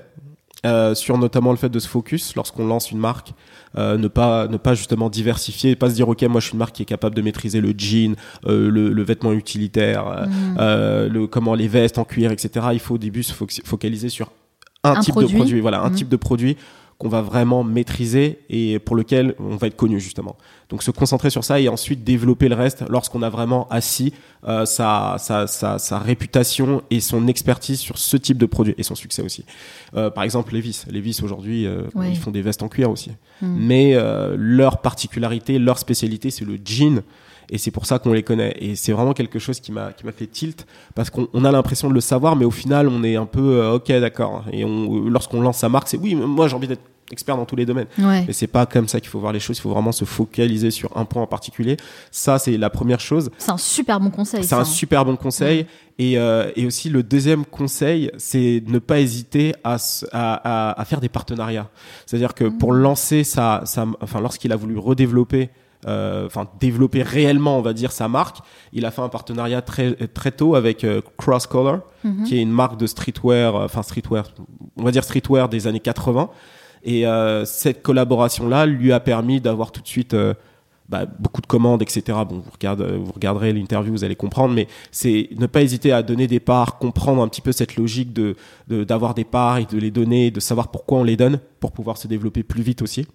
[0.66, 3.34] euh, sur notamment le fait de se focus lorsqu'on lance une marque,
[3.78, 6.60] euh, ne pas ne pas justement diversifier, pas se dire ok moi je suis une
[6.60, 8.16] marque qui est capable de maîtriser le jean,
[8.46, 10.58] euh, le, le vêtement utilitaire, euh, Mm.
[10.60, 12.68] euh, le comment les vestes en cuir, etc.
[12.74, 14.32] Il faut au début se foc- focaliser sur
[14.84, 15.32] un, Un type produit.
[15.34, 15.96] de produit, voilà, un Mhm.
[15.96, 16.58] type de produit
[16.98, 20.36] qu'on va vraiment maîtriser et pour lequel on va être connu justement.
[20.70, 24.12] Donc se concentrer sur ça et ensuite développer le reste lorsqu'on a vraiment assis
[24.46, 28.84] euh, sa, sa, sa, sa, réputation et son expertise sur ce type de produit et
[28.84, 29.46] son succès aussi.
[29.96, 30.84] Euh, par exemple, Levis.
[30.92, 33.12] Levis aujourd'hui, euh, ils font des vestes en cuir aussi.
[33.42, 33.56] Mm.
[33.60, 37.02] Mais euh, leur particularité, leur spécialité, c'est le jean.
[37.52, 38.56] Et c'est pour ça qu'on les connaît.
[38.60, 41.52] Et c'est vraiment quelque chose qui m'a qui m'a fait tilt parce qu'on on a
[41.52, 44.46] l'impression de le savoir, mais au final, on est un peu euh, ok, d'accord.
[44.52, 47.56] Et on, lorsqu'on lance sa marque, c'est oui, moi j'ai envie d'être expert dans tous
[47.56, 47.88] les domaines.
[47.98, 48.24] Ouais.
[48.28, 49.58] Mais c'est pas comme ça qu'il faut voir les choses.
[49.58, 51.76] Il faut vraiment se focaliser sur un point en particulier.
[52.12, 53.32] Ça, c'est la première chose.
[53.40, 54.44] C'est un super bon conseil.
[54.44, 55.66] C'est un super bon conseil.
[55.98, 59.78] Et, euh, et aussi, le deuxième conseil, c'est ne pas hésiter à,
[60.12, 61.70] à, à, à faire des partenariats.
[62.06, 65.48] C'est-à-dire que pour lancer sa, sa enfin, lorsqu'il a voulu redévelopper, euh,
[65.86, 68.38] enfin, développer réellement, on va dire, sa marque,
[68.74, 72.24] il a fait un partenariat très, très tôt avec euh, Cross Color, Mhm.
[72.24, 74.24] qui est une marque de streetwear, euh, enfin, streetwear,
[74.78, 76.30] on va dire streetwear des années 80.
[76.84, 80.34] Et euh, cette collaboration-là lui a permis d'avoir tout de suite euh,
[80.88, 82.18] bah, beaucoup de commandes, etc.
[82.28, 86.02] Bon, vous, regardez, vous regarderez l'interview, vous allez comprendre, mais c'est ne pas hésiter à
[86.04, 88.36] donner des parts, comprendre un petit peu cette logique de
[88.70, 91.74] de- d'avoir des parts et de les donner, de savoir pourquoi on les donne pour
[91.74, 93.06] pouvoir se développer plus vite aussi.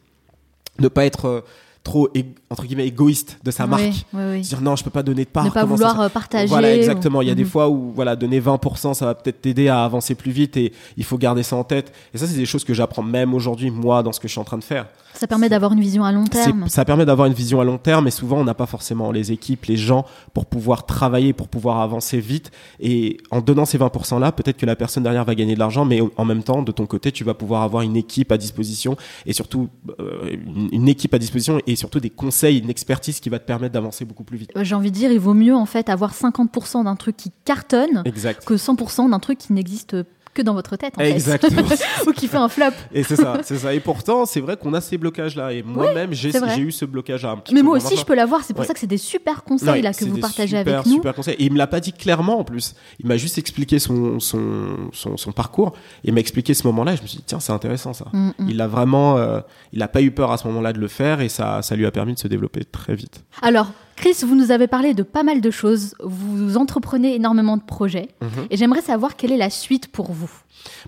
[0.78, 1.40] Ne pas être euh,
[1.84, 2.08] trop
[2.50, 3.82] entre guillemets égoïste de sa Oui, marque.
[4.14, 4.40] oui, oui.
[4.40, 5.44] Dire non, je peux pas donner de parts.
[5.44, 6.46] Ne pas ça vouloir euh, partager.
[6.48, 7.20] voilà, ou- exactement.
[7.22, 7.48] Il y a des Mhm.
[7.50, 11.04] fois où voilà, donner 20%, ça va peut-être t'aider à avancer plus vite et il
[11.04, 11.92] faut garder ça en tête.
[12.14, 14.40] Et ça, c'est des choses que j'apprends même aujourd'hui, moi, dans ce que je suis
[14.40, 14.86] en train de faire.
[15.24, 16.68] Ça permet d'avoir une vision à long terme.
[16.68, 19.32] Ça permet d'avoir une vision à long terme, mais souvent, on n'a pas forcément les
[19.32, 22.50] équipes, les gens pour pouvoir travailler, pour pouvoir avancer vite.
[22.78, 26.02] Et en donnant ces 20%-là, peut-être que la personne derrière va gagner de l'argent, mais
[26.18, 29.32] en même temps, de ton côté, tu vas pouvoir avoir une équipe à disposition et
[29.32, 30.36] surtout euh,
[30.72, 34.04] une, équipe à disposition et surtout des conseils, une expertise qui va te permettre d'avancer
[34.04, 34.50] beaucoup plus vite.
[34.58, 37.32] Euh, J'ai envie de dire, il vaut mieux en fait avoir 50% d'un truc qui
[37.46, 38.44] cartonne Exact.
[38.44, 39.96] que 100% d'un truc qui n'existe
[40.34, 41.10] que dans votre tête en fait.
[41.10, 41.62] Exactement.
[42.06, 42.66] ou qui fait un flop.
[42.92, 43.72] Et c'est ça, c'est ça.
[43.72, 45.52] Et pourtant, c'est vrai qu'on a ces blocages-là.
[45.52, 47.30] Et moi-même, j'ai eu ce blocage-là.
[47.30, 48.42] un petit Mais moi aussi, je peux l'avoir.
[48.44, 48.66] C'est pour Ouais.
[48.66, 50.94] ça que c'est des super conseils Ouais, là que vous partagez super, avec nous.
[50.94, 51.34] Super conseils.
[51.38, 52.74] Et il me l'a pas dit clairement en plus.
[53.00, 55.72] Il m'a juste expliqué son, son, son, son parcours.
[56.04, 56.96] Et il m'a expliqué ce moment-là.
[56.96, 58.06] Je me suis dit, tiens, c'est intéressant ça.
[58.12, 58.48] Mm, mm.
[58.50, 59.40] Il a vraiment, euh,
[59.72, 61.86] il a pas eu peur à ce moment-là de le faire et ça, ça lui
[61.86, 63.24] a permis de se développer très vite.
[63.42, 63.70] Alors,
[64.04, 65.94] Chris, vous nous avez parlé de pas mal de choses.
[66.04, 68.08] Vous entreprenez énormément de projets.
[68.20, 68.28] Mhm.
[68.50, 70.30] Et j'aimerais savoir quelle est la suite pour vous.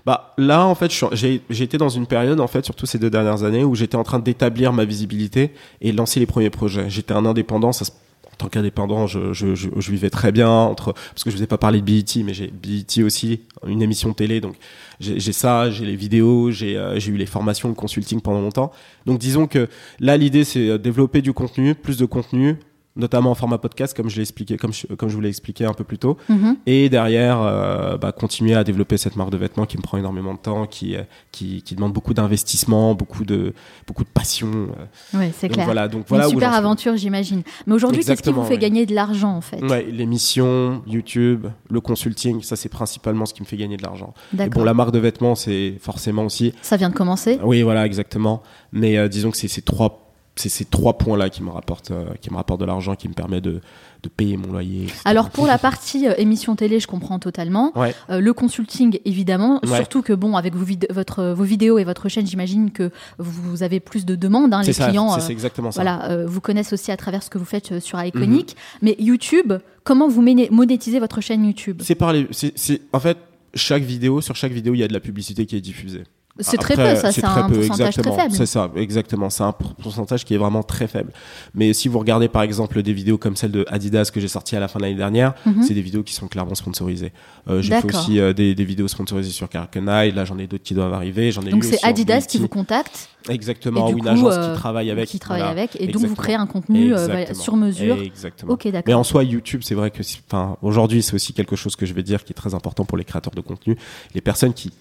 [0.05, 3.41] Bah là en fait j'ai été dans une période en fait surtout ces deux dernières
[3.43, 5.51] années où j'étais en train d'établir ma visibilité
[5.81, 6.91] et lancer les premiers projets.
[6.91, 10.49] J'étais un indépendant, ça se- en tant qu'indépendant je, je, je, je vivais très bien
[10.51, 13.81] entre parce que je vous ai pas parlé de BET mais j'ai BET aussi une
[13.81, 14.55] émission télé donc
[14.99, 18.71] j'ai ça, j'ai les vidéos, j'ai euh, j'ai eu les formations, le consulting pendant longtemps.
[19.07, 19.67] Donc disons que
[19.99, 22.57] là l'idée c'est euh, développer du contenu, plus de contenu
[22.97, 25.73] notamment en format podcast comme je expliqué comme je, comme je vous l'ai expliqué un
[25.73, 26.57] peu plus tôt Mhm.
[26.65, 30.33] et derrière euh, bah, continuer à développer cette marque de vêtements qui me prend énormément
[30.33, 33.53] de temps qui euh, qui, qui demande beaucoup d'investissement beaucoup de
[33.85, 34.49] beaucoup de passion
[35.13, 35.17] euh.
[35.19, 35.65] Ouais, c'est clair.
[35.65, 37.43] voilà donc voilà Une super aventure, j'imagine.
[37.67, 38.57] Mais aujourd'hui, qu'est-ce qui vous fait ouais.
[38.57, 39.61] gagner de l'argent en fait?
[39.63, 44.13] Ouais l'émission YouTube le consulting ça c'est principalement ce qui me fait gagner de l'argent
[44.39, 47.39] et bon la marque de vêtements c'est forcément aussi Ça vient de commencer?
[47.43, 50.06] oui voilà exactement mais euh, disons que c'est ces trois
[50.39, 53.07] c'est ces trois points là qui me rapportent euh, qui me rapportent de l'argent qui
[53.09, 53.61] me permet de
[54.03, 54.99] de payer mon loyer etc.
[55.05, 57.71] Alors pour la partie euh, émission télé, je comprends totalement.
[57.77, 59.59] ouais Euh, le consulting, évidemment.
[59.65, 59.75] Ouais.
[59.77, 63.63] Surtout que bon, avec vos, vid- votre, vos vidéos et votre chaîne, j'imagine que vous
[63.63, 64.53] avez plus de demandes.
[64.53, 67.37] hein, les ça clients, c'est exactement ça voilà, vous connaissent aussi à travers ce que
[67.39, 68.05] vous faites sur Mhm.
[68.07, 68.55] Iconic.
[68.83, 71.81] Mais YouTube, comment vous monétisez votre chaîne YouTube?
[71.83, 72.27] C'est par les
[72.93, 73.17] en fait
[73.55, 76.03] chaque vidéo sur chaque vidéo il y a de la publicité qui est diffusée
[76.39, 77.11] C'est très peu, ça.
[77.11, 78.15] C'est très un peu, pourcentage très exactement.
[78.17, 78.35] faible.
[78.35, 79.29] C'est ça, exactement.
[79.29, 81.11] C'est un pour- pourcentage qui est vraiment très faible.
[81.53, 84.55] Mais si vous regardez par exemple des vidéos comme celle de Adidas que j'ai sortie
[84.55, 85.63] à la fin de l'année dernière, Mhm.
[85.63, 87.11] c'est des vidéos qui sont clairement sponsorisées.
[87.49, 90.13] Euh, j'ai fait aussi euh, des, des vidéos sponsorisées sur Carcanine.
[90.15, 91.31] Là, j'en ai d'autres qui doivent arriver.
[91.31, 94.59] J'en ai Donc c'est Adidas qui vous contacte, Exactement, ou une coup, agence euh, qui
[94.59, 95.07] travaille avec.
[95.09, 95.51] qui travaille Voilà.
[95.61, 97.97] avec, et donc vous créez un contenu euh, sur mesure.
[98.01, 98.53] Exactement.
[98.53, 98.99] Ok, Mais d'accord.
[98.99, 102.03] en soi, YouTube, c'est vrai que, enfin, aujourd'hui, c'est aussi quelque chose que je vais
[102.03, 103.75] dire qui est très important pour les créateurs de contenu.
[104.15, 104.71] Les personnes qui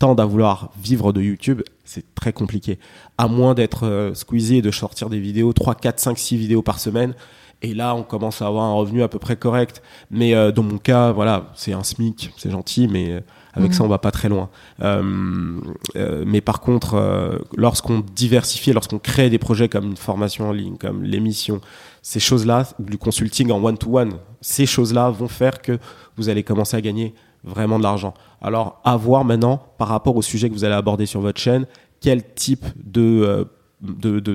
[0.00, 2.80] tendent à vouloir vivre de YouTube, c'est très compliqué.
[3.18, 6.62] À moins d'être euh, squeezy et de sortir des vidéos, 3, 4, 5, 6 vidéos
[6.62, 7.14] par semaine.
[7.62, 9.82] Et là, on commence à avoir un revenu à peu près correct.
[10.10, 13.20] Mais euh, dans mon cas, voilà, c'est un SMIC, c'est gentil, mais euh,
[13.52, 13.76] avec Mhm.
[13.76, 14.48] ça, on va pas très loin.
[14.82, 15.60] Euh,
[15.96, 20.52] euh, mais par contre, euh, lorsqu'on diversifie, lorsqu'on crée des projets comme une formation en
[20.52, 21.60] ligne, comme l'émission,
[22.00, 25.78] ces choses-là, ou du consulting en one-to-one, ces choses-là vont faire que
[26.16, 28.14] vous allez commencer à gagner vraiment de l'argent.
[28.40, 31.66] Alors, à voir maintenant, par rapport au sujet que vous allez aborder sur votre chaîne,
[32.00, 33.44] quel type de, euh,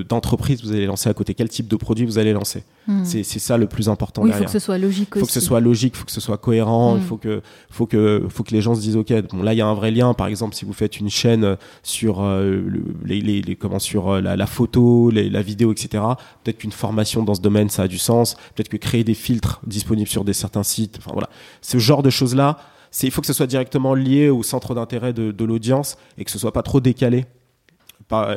[0.08, 2.64] d'entreprise vous allez lancer à côté, quel type de produit vous allez lancer?
[2.86, 3.04] Hmm.
[3.04, 4.22] C'est ça le plus important.
[4.22, 6.04] Oui, il faut que ce soit logique Il faut que ce soit logique, il faut
[6.04, 7.04] que ce soit cohérent, il hmm.
[7.04, 9.60] faut que, faut, que, faut que les gens se disent ok, bon là il y
[9.60, 10.14] a un vrai lien.
[10.14, 12.62] Par exemple, si vous faites une chaîne sur, euh,
[13.04, 16.02] les, les, comment, sur euh, la, photo, la vidéo, etc.,
[16.44, 18.36] peut-être qu'une formation dans ce domaine ça a du sens.
[18.54, 20.98] Peut-être que créer des filtres disponibles sur des certains sites.
[20.98, 21.28] Enfin voilà,
[21.60, 22.58] ce genre de choses là.
[23.02, 26.30] Il faut que ce soit directement lié au centre d'intérêt de, de l'audience et que
[26.30, 27.26] ce soit pas trop décalé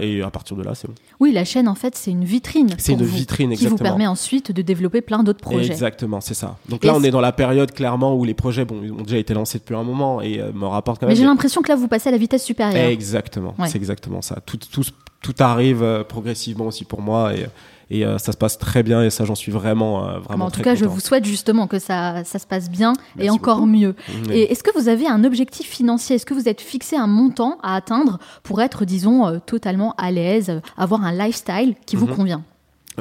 [0.01, 0.95] et à partir de là, c'est bon.
[1.19, 2.69] Oui, la chaîne, en fait, c'est une vitrine.
[2.77, 3.77] C'est une vitrine, exactement.
[3.77, 5.71] Qui vous permet ensuite de développer plein d'autres projets.
[5.71, 6.57] Exactement, c'est ça.
[6.69, 9.33] Donc là, on est dans la période, clairement, où les projets bon, ont déjà été
[9.33, 11.15] lancés depuis un moment et euh, me rapportent quand même.
[11.15, 12.89] Mais j'ai l'impression que là, vous passez à la vitesse supérieure.
[12.89, 14.39] Exactement, c'est exactement ça.
[14.45, 14.85] Tout, tout,
[15.21, 17.45] tout arrive euh, progressivement aussi pour moi et
[17.91, 20.51] et euh, ça se passe très bien et ça j'en suis vraiment euh, vraiment en
[20.51, 23.95] tout cas je vous souhaite justement que ça, ça se passe bien et encore mieux.
[24.31, 26.15] Et est-ce que vous avez un objectif financier?
[26.15, 30.11] Est-ce que vous êtes fixé un montant à atteindre pour être disons euh, totalement à
[30.11, 32.15] l'aise avoir un lifestyle qui vous mhm.
[32.15, 32.43] convient?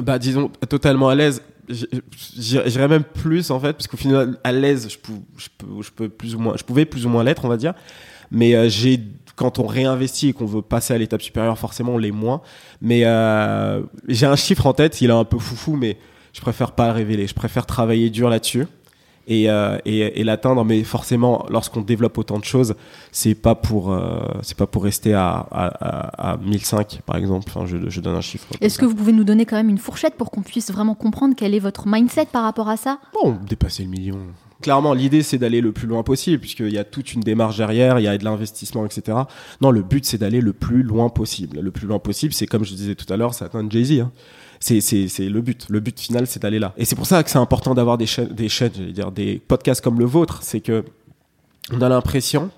[0.01, 1.41] Bah disons totalement à l'aise.
[1.69, 4.97] J'irais même plus en fait parce qu'au final à l'aise je,
[5.37, 7.57] je, peux, je peux plus ou moins je pouvais plus ou moins l'être on va
[7.57, 7.73] dire.
[8.31, 8.99] Mais j'ai
[9.39, 12.41] quand on réinvestit et qu'on veut passer à l'étape supérieure, forcément, on l'est moins.
[12.81, 15.97] Mais euh, j'ai un chiffre en tête, il est un peu foufou, mais
[16.33, 17.25] je préfère pas le révéler.
[17.25, 18.67] Je préfère travailler dur là-dessus.
[19.27, 22.73] Et, euh, et, et l'atteindre mais forcément lorsqu'on développe autant de choses
[23.11, 27.67] c'est pas pour euh, c'est pas pour rester à, à, à, 1005 par exemple enfin
[27.67, 30.15] je, je donne un chiffre est-ce que vous pouvez nous donner quand même une fourchette
[30.15, 32.97] pour qu'on puisse vraiment comprendre quel est votre mindset par rapport à ça?
[33.13, 34.17] Bon dépasser le million
[34.61, 37.99] clairement, l'idée, c'est d'aller le plus loin possible, puisqu'il y a toute une démarche derrière,
[37.99, 39.17] il y a de l'investissement, etc.
[39.61, 41.59] Non, le but, c'est d'aller le plus loin possible.
[41.59, 44.01] Le plus loin possible, c'est comme je disais tout à l'heure, c'est atteindre Jay-Z.
[44.01, 44.11] Hein.
[44.59, 45.67] C'est, c'est, c'est le but.
[45.69, 46.73] Le but final, c'est d'aller là.
[46.77, 49.41] Et c'est pour ça que c'est important d'avoir des chaînes, des chaînes, j'allais dire, des
[49.47, 50.39] podcasts comme le vôtre.
[50.43, 50.83] C'est que
[51.71, 52.49] on a l'impression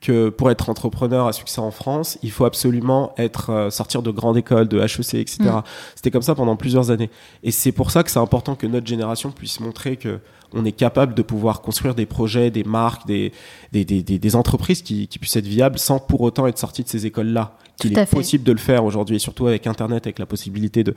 [0.00, 4.10] que pour être entrepreneur à succès en France, il faut absolument être euh, sortir de
[4.10, 5.38] grande école, de HEC, etc.
[5.44, 5.62] Mm.
[5.94, 7.10] C'était comme ça pendant plusieurs années.
[7.42, 10.20] Et c'est pour ça que c'est important que notre génération puisse montrer que
[10.52, 13.32] on est capable de pouvoir construire des projets, des marques, des,
[13.72, 16.88] des, des, des entreprises qui, qui, puissent être viables sans pour autant être sortis de
[16.88, 17.56] ces écoles-là.
[17.78, 20.94] Qu'il est possible de le faire aujourd'hui, et surtout avec Internet, avec la possibilité de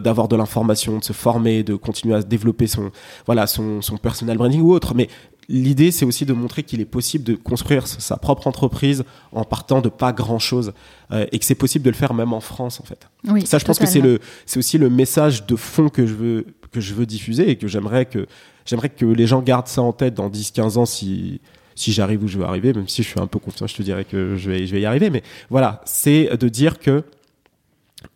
[0.00, 2.90] d'avoir de l'information, de se former, de continuer à développer son
[3.24, 4.94] voilà son, son personal branding ou autre.
[4.94, 5.08] Mais
[5.48, 9.80] l'idée, c'est aussi de montrer qu'il est possible de construire sa propre entreprise en partant
[9.80, 10.72] de pas grand chose
[11.10, 13.08] euh, et que c'est possible de le faire même en France en fait.
[13.26, 16.14] Oui, ça, je pense que c'est le c'est aussi le message de fond que je
[16.14, 18.26] veux que je veux diffuser et que j'aimerais que
[18.66, 21.40] j'aimerais que les gens gardent ça en tête dans 10-15 ans si,
[21.74, 23.82] si j'arrive où je veux arriver, même si je suis un peu confiant, je te
[23.82, 25.08] dirais que je vais, je vais y arriver.
[25.08, 27.04] Mais voilà, c'est de dire que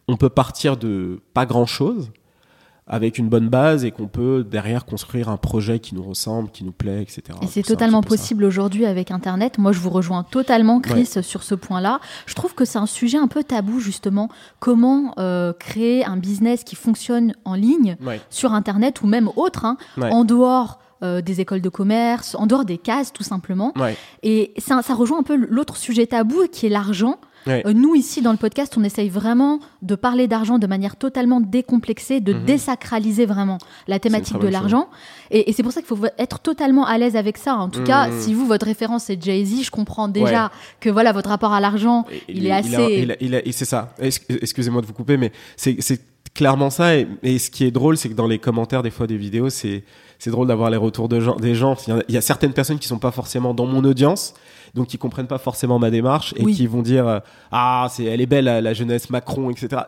[0.07, 2.11] on peut partir de pas grand chose
[2.93, 6.63] avec une bonne base et qu'on peut derrière construire un projet qui nous ressemble, qui
[6.63, 7.23] nous plaît, etc.
[7.41, 9.57] Et c'est totalement possible aujourd'hui avec Internet.
[9.57, 12.01] Moi, je vous rejoins totalement, Chris, sur ce point-là.
[12.27, 14.29] Je trouve que c'est un sujet un peu tabou, justement.
[14.61, 17.97] Comment euh, créer un business qui fonctionne en ligne,
[18.29, 22.67] sur Internet ou même autre, hein, en dehors euh, des écoles de commerce, en dehors
[22.67, 23.73] des cases, tout simplement.
[24.23, 27.19] Et ça, ça rejoint un peu l'autre sujet tabou qui est l'argent.
[27.49, 31.41] Euh, nous, ici, dans le podcast, on essaye vraiment de parler d'argent de manière totalement
[31.41, 32.45] décomplexée, de mhm.
[32.45, 34.89] désacraliser vraiment la thématique de l'argent.
[35.31, 37.57] Et, c'est pour ça qu'il faut être totalement à l'aise avec ça.
[37.57, 38.21] En tout cas, mhm.
[38.21, 42.05] si vous, votre référence est Jay-Z, je comprends déjà que voilà, votre rapport à l'argent,
[42.29, 43.09] il, est assez.
[43.21, 43.95] Il c'est ça.
[44.01, 45.79] Excusez-moi de vous couper, mais c'est
[46.35, 46.97] clairement ça.
[46.97, 49.85] Et, ce qui est drôle, c'est que dans les commentaires des fois des vidéos, c'est
[50.27, 51.77] drôle d'avoir les retours de gens, des gens.
[52.09, 54.35] Il y, a, certaines personnes qui sont pas forcément dans mon audience,
[54.75, 57.21] donc qui comprennent pas forcément ma démarche et qui vont dire euh,
[57.51, 59.83] ah c'est elle est belle la, jeunesse Macron etc.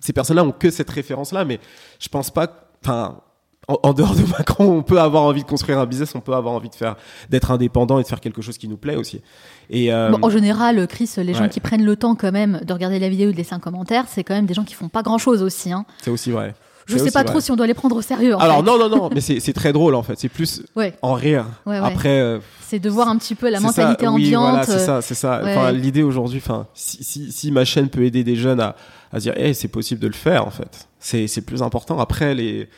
[0.00, 1.60] ces personnes-là ont que cette référence-là, mais
[1.98, 2.48] je pense pas.
[2.84, 3.20] Enfin,
[3.68, 6.54] en, dehors de Macron, on peut avoir envie de construire un business, on peut avoir
[6.54, 6.96] envie de faire,
[7.28, 9.20] d'être indépendant et de faire quelque chose qui nous plaît aussi.
[9.68, 12.98] Et euh, en général, Chris, les gens qui prennent le temps quand même de regarder
[12.98, 15.02] la vidéo et de laisser un commentaire, c'est quand même des gens qui font pas
[15.02, 15.70] grand chose aussi.
[15.72, 15.84] Hein.
[16.02, 16.54] C'est aussi vrai.
[16.88, 18.34] Je sais pas trop si on doit les prendre au sérieux.
[18.38, 20.18] Alors non non non, mais c'est très drôle en fait.
[20.18, 20.62] C'est plus
[21.02, 21.46] en rire.
[21.66, 22.20] Après.
[22.20, 24.50] Euh, c'est de voir un petit peu la mentalité ambiante.
[24.50, 25.40] Voilà, c'est ça, c'est ça.
[25.42, 28.76] Enfin, l'idée aujourd'hui, enfin, si, si, si, ma chaîne peut aider des jeunes à,
[29.10, 30.88] à dire, hey, c'est possible de le faire en fait.
[30.98, 31.98] C'est plus important.
[31.98, 32.68] Après les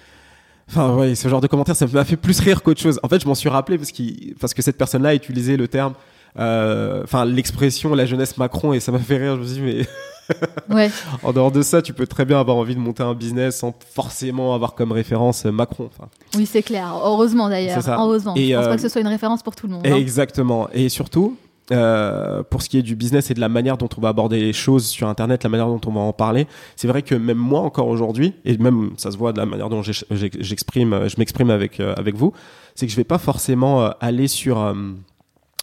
[0.68, 3.00] Enfin, ouais, ce genre de commentaires, ça m'a fait plus rire qu'autre chose.
[3.02, 3.90] En fait, je m'en suis rappelé parce,
[4.38, 5.94] parce que cette personne-là a utilisé le terme,
[6.38, 9.34] euh, enfin, l'expression la jeunesse Macron et ça m'a fait rire.
[9.34, 9.86] Je me suis dit, mais
[10.70, 10.90] Ouais.
[11.22, 13.74] en dehors de ça, tu peux très bien avoir envie de monter un business sans
[13.92, 15.90] forcément avoir comme référence Macron.
[16.36, 16.94] Oui, c'est clair.
[17.04, 17.78] Heureusement d'ailleurs.
[17.88, 18.34] Heureusement.
[18.36, 19.86] Et Je pense pas euh, que ce soit une référence pour tout le monde.
[19.86, 19.96] Hein.
[19.96, 20.68] Exactement.
[20.72, 21.36] Et surtout,
[21.72, 24.40] euh, pour ce qui est du business et de la manière dont on va aborder
[24.40, 27.38] les choses sur Internet, la manière dont on va en parler, c'est vrai que même
[27.38, 31.50] moi encore aujourd'hui, et même ça se voit de la manière dont j'exprime, je m'exprime
[31.50, 32.32] avec euh, avec vous,
[32.74, 34.74] c'est que je vais pas forcément aller sur,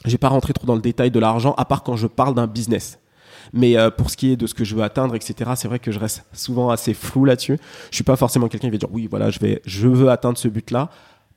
[0.05, 2.35] je vais pas rentrer trop dans le détail de l'argent, à part quand je parle
[2.35, 2.99] d'un business.
[3.53, 5.79] Mais euh, pour ce qui est de ce que je veux atteindre, etc., c'est vrai
[5.79, 7.57] que je reste souvent assez flou là-dessus.
[7.91, 10.37] Je suis pas forcément quelqu'un qui va dire oui, voilà, je vais, je veux atteindre
[10.37, 10.89] ce but-là,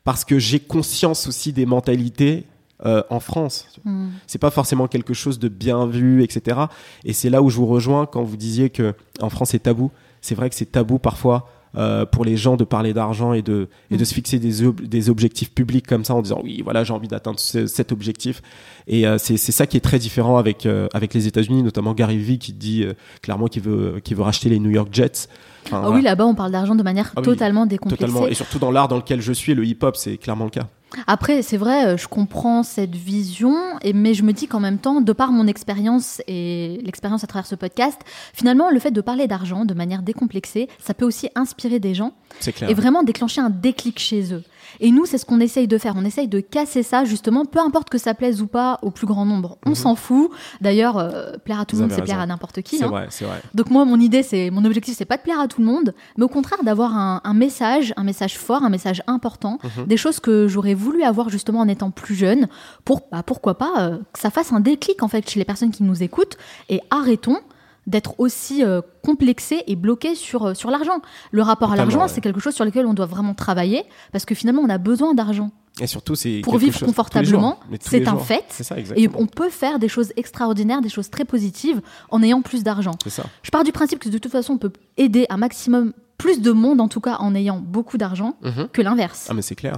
[0.05, 2.47] parce que j'ai conscience aussi des mentalités
[2.87, 3.67] euh, en France.
[3.85, 4.09] Mm.
[4.27, 6.61] C'est pas forcément quelque chose de bien vu, etc.
[7.05, 9.91] Et c'est là où je vous rejoins quand vous disiez que en France c'est tabou.
[10.23, 13.69] C'est vrai que c'est tabou parfois euh, pour les gens de parler d'argent et de
[13.91, 16.83] et de se fixer des, ob- des objectifs publics comme ça en disant oui voilà
[16.85, 18.43] j'ai envie d'atteindre ce- cet objectif.
[18.89, 21.95] Et euh, c'est c'est ça qui est très différent avec euh, avec les États-Unis, notamment
[21.95, 25.29] Gary Vee qui dit euh, clairement qu'il veut qu'il veut racheter les New York Jets.
[25.67, 25.97] Enfin, Ah voilà.
[25.97, 28.07] oui, là-bas, on parle d'argent de manière Ah oui, totalement décomplexée.
[28.07, 28.27] Totalement.
[28.29, 30.67] Et surtout dans l'art dans lequel je suis, le hip-hop, c'est clairement le cas.
[31.07, 34.79] Après, c'est vrai, euh, je comprends cette vision, et, mais je me dis qu'en même
[34.79, 37.99] temps, de par mon expérience et l'expérience à travers ce podcast,
[38.35, 42.13] finalement, le fait de parler d'argent de manière décomplexée, ça peut aussi inspirer des gens
[42.41, 42.71] clair.
[42.71, 44.43] et vraiment déclencher un déclic chez eux.
[44.79, 45.95] Et nous, c'est ce qu'on essaye de faire.
[45.97, 49.07] On essaye de casser ça, justement, peu importe que ça plaise ou pas au plus
[49.07, 49.59] grand nombre.
[49.67, 49.75] On Mhm.
[49.75, 50.31] s'en fout.
[50.61, 52.79] D'ailleurs, euh, plaire à tout le monde, c'est plaire à n'importe qui.
[52.79, 52.89] C'est hein.
[52.89, 53.41] vrai, c'est vrai.
[53.55, 55.93] Donc moi, mon idée, c'est mon objectif, c'est pas de plaire à tout le monde,
[56.17, 59.87] mais au contraire d'avoir un, un message, un message fort, un message important, Mhm.
[59.87, 62.49] des choses que j'aurais voulu avoir justement en étant plus jeune,
[62.85, 65.71] pour bah, pourquoi pas euh, que ça fasse un déclic en fait chez les personnes
[65.71, 66.37] qui nous écoutent
[66.69, 67.39] et arrêtons
[67.87, 71.01] d'être aussi euh, complexés et bloqués sur, euh, sur l'argent.
[71.33, 72.09] Le rapport à l'argent, ouais.
[72.09, 75.15] c'est quelque chose sur lequel on doit vraiment travailler parce que finalement, on a besoin
[75.15, 75.51] d'argent.
[75.81, 78.27] Et surtout, c'est Pour vivre chose- confortablement, c'est un jours.
[78.27, 78.45] fait.
[78.51, 82.63] Ça, Et on peut faire des choses extraordinaires, des choses très positives en ayant plus
[82.63, 82.93] d'argent.
[83.43, 86.51] Je pars du principe que de toute façon, on peut aider un maximum, plus de
[86.53, 88.69] monde en tout cas, en ayant beaucoup d'argent, Mhm.
[88.73, 89.27] que l'inverse.
[89.31, 89.77] Ah mais c'est clair.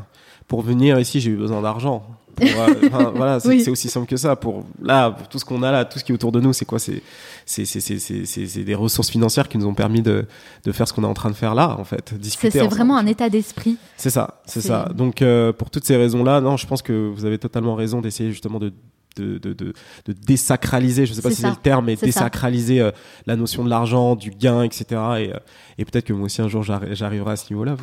[0.48, 2.02] Pour venir ici, j'ai eu besoin d'argent.
[2.42, 2.46] Euh,
[2.86, 3.68] enfin, voilà, c'est Oui.
[3.68, 4.36] aussi simple que ça.
[4.36, 6.52] Pour là, pour tout ce qu'on a là, tout ce qui est autour de nous,
[6.54, 6.78] c'est quoi?
[6.78, 7.02] C'est
[7.44, 10.26] c'est c'est c'est c'est c'est- des ressources financières qui nous ont permis de
[10.64, 12.50] de faire ce qu'on est en train de faire là, en fait, C'est discuter.
[12.52, 12.74] c'est ensemble.
[12.74, 13.76] vraiment un état d'esprit.
[13.98, 14.88] C'est ça, c'est C'est- ça.
[14.94, 18.30] Donc euh, pour toutes ces raisons-là, non, je pense que vous avez totalement raison d'essayer
[18.30, 18.72] justement de
[19.16, 19.72] de, de, de,
[20.06, 22.90] de désacraliser, je sais pas si c'est le terme, mais désacraliser euh,
[23.26, 24.84] la notion de l'argent, du gain, etc.
[24.90, 24.94] Et,
[25.32, 25.36] euh,
[25.78, 27.76] et peut-être que moi aussi un jour j'arri- j'arriverai à ce niveau-là.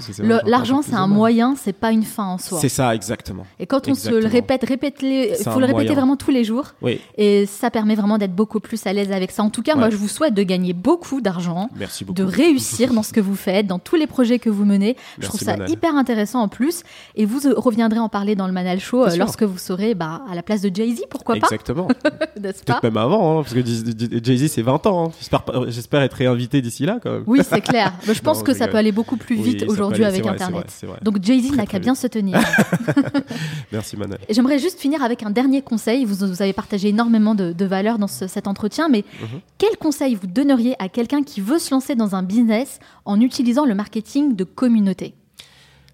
[0.45, 1.17] L'argent, c'est un mal.
[1.17, 2.59] moyen, c'est pas une fin en soi.
[2.59, 3.45] C'est ça, exactement.
[3.59, 5.93] Et quand on se le répète, répète-le, C'est il faut le répéter moyen.
[5.93, 6.73] vraiment tous les jours.
[6.81, 9.43] Oui, Et ça permet vraiment d'être beaucoup plus à l'aise avec ça.
[9.43, 11.69] En tout cas, moi, je vous souhaite de gagner beaucoup d'argent.
[12.09, 14.95] de réussir dans ce que vous faites, dans tous les projets que vous menez.
[15.19, 15.69] je trouve ça Manal.
[15.69, 16.83] hyper intéressant en plus.
[17.15, 20.21] Et vous euh, reviendrez en parler dans le Manal Show euh, lorsque vous serez bah,
[20.29, 21.87] à la place de Jay-Z, pourquoi Exactement.
[22.03, 25.07] pas, pas Peut-être même avant, hein, parce que Jay- Jay-Z c'est 20 ans.
[25.09, 25.63] hein.
[25.67, 27.23] J'espère, être réinvité d'ici là quand même.
[27.27, 27.93] Oui, c'est clair.
[28.07, 28.71] Mais je pense Non, que ça rigole.
[28.71, 30.55] peut aller beaucoup plus vite aujourd'hui avec c'est Internet.
[30.61, 30.99] vrai, c'est vrai.
[31.03, 32.39] Donc Jay-Z n'a qu'à bien se tenir.
[33.71, 34.19] Merci Manal.
[34.27, 36.05] Et J'aimerais juste finir avec un dernier conseil.
[36.05, 39.39] Vous, vous avez partagé énormément de, de valeurs dans ce- cet entretien, mais Mhm.
[39.57, 43.65] quel conseil vous donneriez à quelqu'un qui veut se lancer dans un business en utilisant
[43.65, 45.13] le marketing de communauté?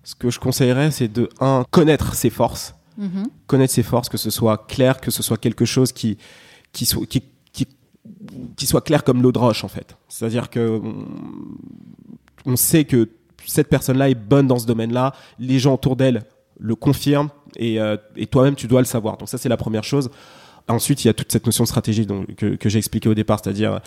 [0.04, 3.28] Ce que je conseillerais, c'est de un connaître ses forces, Mhm.
[3.48, 6.18] connaître ses forces, que ce soit clair, que ce soit quelque chose qui
[8.56, 9.98] qui soit clair comme l'eau de roche en fait.
[10.08, 11.06] C'est-à-dire que on,
[12.46, 13.10] on sait que
[13.46, 16.24] cette personne-là est bonne dans ce domaine-là, les gens autour d'elle
[16.60, 19.18] le confirment et, euh, et toi-même tu dois le savoir.
[19.18, 20.10] Donc ça c'est la première chose.
[20.68, 23.14] Ensuite, il y a toute cette notion de stratégie donc, que, que j'ai expliqué au
[23.14, 23.82] départ, c'est-à-dire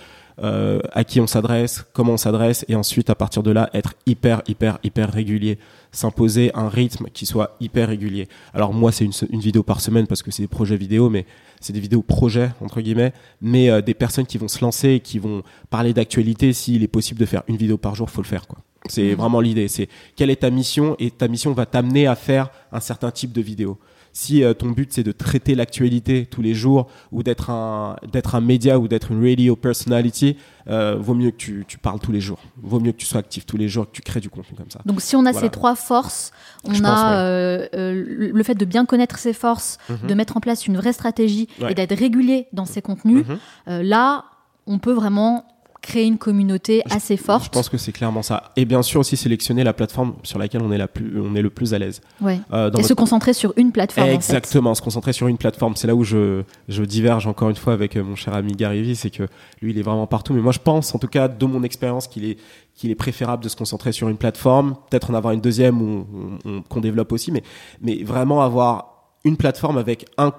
[0.45, 3.95] euh, à qui on s'adresse, comment on s'adresse, et ensuite, à partir de là, être
[4.07, 5.59] hyper, hyper, hyper régulier,
[5.91, 8.29] s'imposer un rythme qui soit hyper régulier.
[8.55, 11.26] Alors moi, c'est une, vidéo par semaine parce que c'est des projets vidéo, mais
[11.61, 13.12] c'est des vidéos projets entre guillemets,
[13.43, 16.53] mais euh, des personnes qui vont se lancer, et qui vont parler d'actualité.
[16.53, 18.59] S'il est possible de faire une vidéo par jour, faut le faire, quoi.
[18.87, 19.14] C'est Mhm.
[19.14, 19.66] vraiment l'idée.
[19.66, 23.33] C'est quelle est ta mission et ta mission va t'amener à faire un certain type
[23.33, 23.79] de vidéo.
[24.20, 28.34] Si euh, ton but c'est de traiter l'actualité tous les jours ou d'être un d'être
[28.34, 30.36] un média ou d'être une radio personality,
[30.68, 32.40] euh, vaut mieux que tu, tu parles tous les jours.
[32.60, 34.72] Vaut mieux que tu sois actif tous les jours, que tu crées du contenu comme
[34.72, 34.80] ça.
[34.86, 35.46] Donc si on a Voilà.
[35.46, 36.32] ces trois forces,
[36.64, 37.78] on Je a pense, ouais.
[37.78, 38.04] euh,
[38.34, 40.08] le fait de bien connaître ses forces, Mhm.
[40.08, 41.70] de mettre en place une vraie stratégie Ouais.
[41.70, 43.24] et d'être régulier dans ses contenus,
[43.68, 43.82] Mhm.
[43.82, 44.24] là,
[44.66, 45.44] on peut vraiment
[45.81, 47.45] créer une communauté assez forte.
[47.45, 48.53] Je pense que c'est clairement ça.
[48.57, 51.43] Et bien sûr aussi sélectionner la plateforme sur laquelle on est la plus on est
[51.43, 52.01] le plus à l'aise.
[52.20, 52.41] Ouais.
[52.53, 54.07] Euh, dans Et se concentrer sur une plateforme.
[54.07, 54.14] en fait.
[54.16, 55.76] Exactement, se concentrer sur une plateforme.
[55.76, 58.83] C'est là où je, je diverge encore une fois avec euh, mon cher ami Gary
[58.83, 59.22] Vee, c'est que
[59.62, 60.33] lui, il est vraiment partout.
[60.35, 62.39] Mais moi, je pense, en tout cas, de mon expérience, qu'il est,
[62.74, 66.62] qu'il est préférable de se concentrer sur une plateforme, peut-être en avoir une deuxième on-
[66.68, 67.43] qu'on développe aussi, mais,
[67.81, 70.33] mais vraiment avoir une plateforme avec un,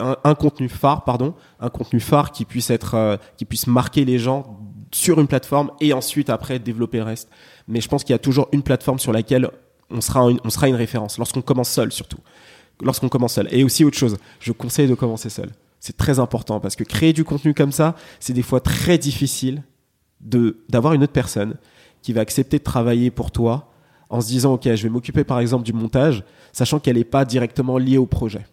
[0.00, 4.04] un, un contenu phare, pardon, un contenu phare qui puisse être, euh, qui puisse marquer
[4.04, 4.58] les gens
[4.92, 7.28] sur une plateforme et ensuite après développer le reste.
[7.68, 9.50] Mais je pense qu'il y a toujours une plateforme sur laquelle
[9.90, 12.18] on sera une, on sera une référence lorsqu'on commence seul surtout
[12.82, 13.48] lorsqu'on commence seul.
[13.50, 15.50] Et aussi autre chose, je conseille de commencer seul.
[15.80, 19.62] C'est très important parce que créer du contenu comme ça, c'est des fois très difficile
[20.20, 21.56] de d'avoir une autre personne
[22.02, 23.70] qui va accepter de travailler pour toi
[24.08, 27.24] en se disant ok, je vais m'occuper par exemple du montage, sachant qu'elle n'est pas
[27.24, 28.46] directement liée au projet.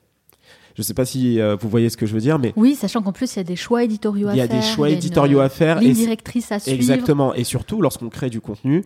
[0.75, 2.75] Je ne sais pas si euh, vous voyez ce que je veux dire, mais Oui,
[2.75, 4.51] sachant qu'en plus, il y a des choix éditoriaux à il y faire.
[4.57, 5.79] a des choix éditoriaux euh, à faire.
[5.79, 6.75] Ligne et directrice à suivre.
[6.75, 7.33] Exactement.
[7.35, 8.83] Et surtout, lorsqu'on crée du contenu,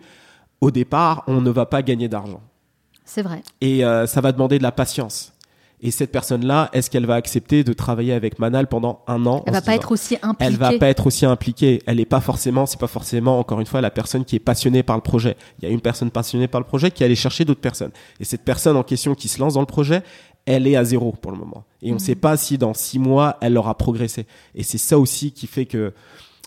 [0.60, 2.40] au départ, on ne va pas gagner d'argent.
[3.04, 3.42] C'est vrai.
[3.62, 5.32] Et euh, ça va demander de la patience.
[5.80, 9.52] Et cette personne-là, est-ce qu'elle va accepter de travailler avec Manal pendant un an Elle
[9.54, 10.44] va pas disant- être aussi impliquée.
[10.52, 11.80] elle va pas être aussi impliquée.
[11.86, 14.82] Elle est pas forcément, c'est pas forcément, encore une fois, la personne qui est passionnée
[14.82, 15.36] par le projet.
[15.62, 17.92] Il y a une personne passionnée par le projet qui allait chercher d'autres personnes.
[18.18, 20.02] Et cette personne en question qui se lance dans le projet,
[20.50, 21.64] elle est à zéro pour le moment.
[21.82, 21.98] Et on ne Mhm.
[22.00, 24.26] sait pas si dans six mois, elle aura progressé.
[24.54, 25.92] Et c'est ça aussi qui fait que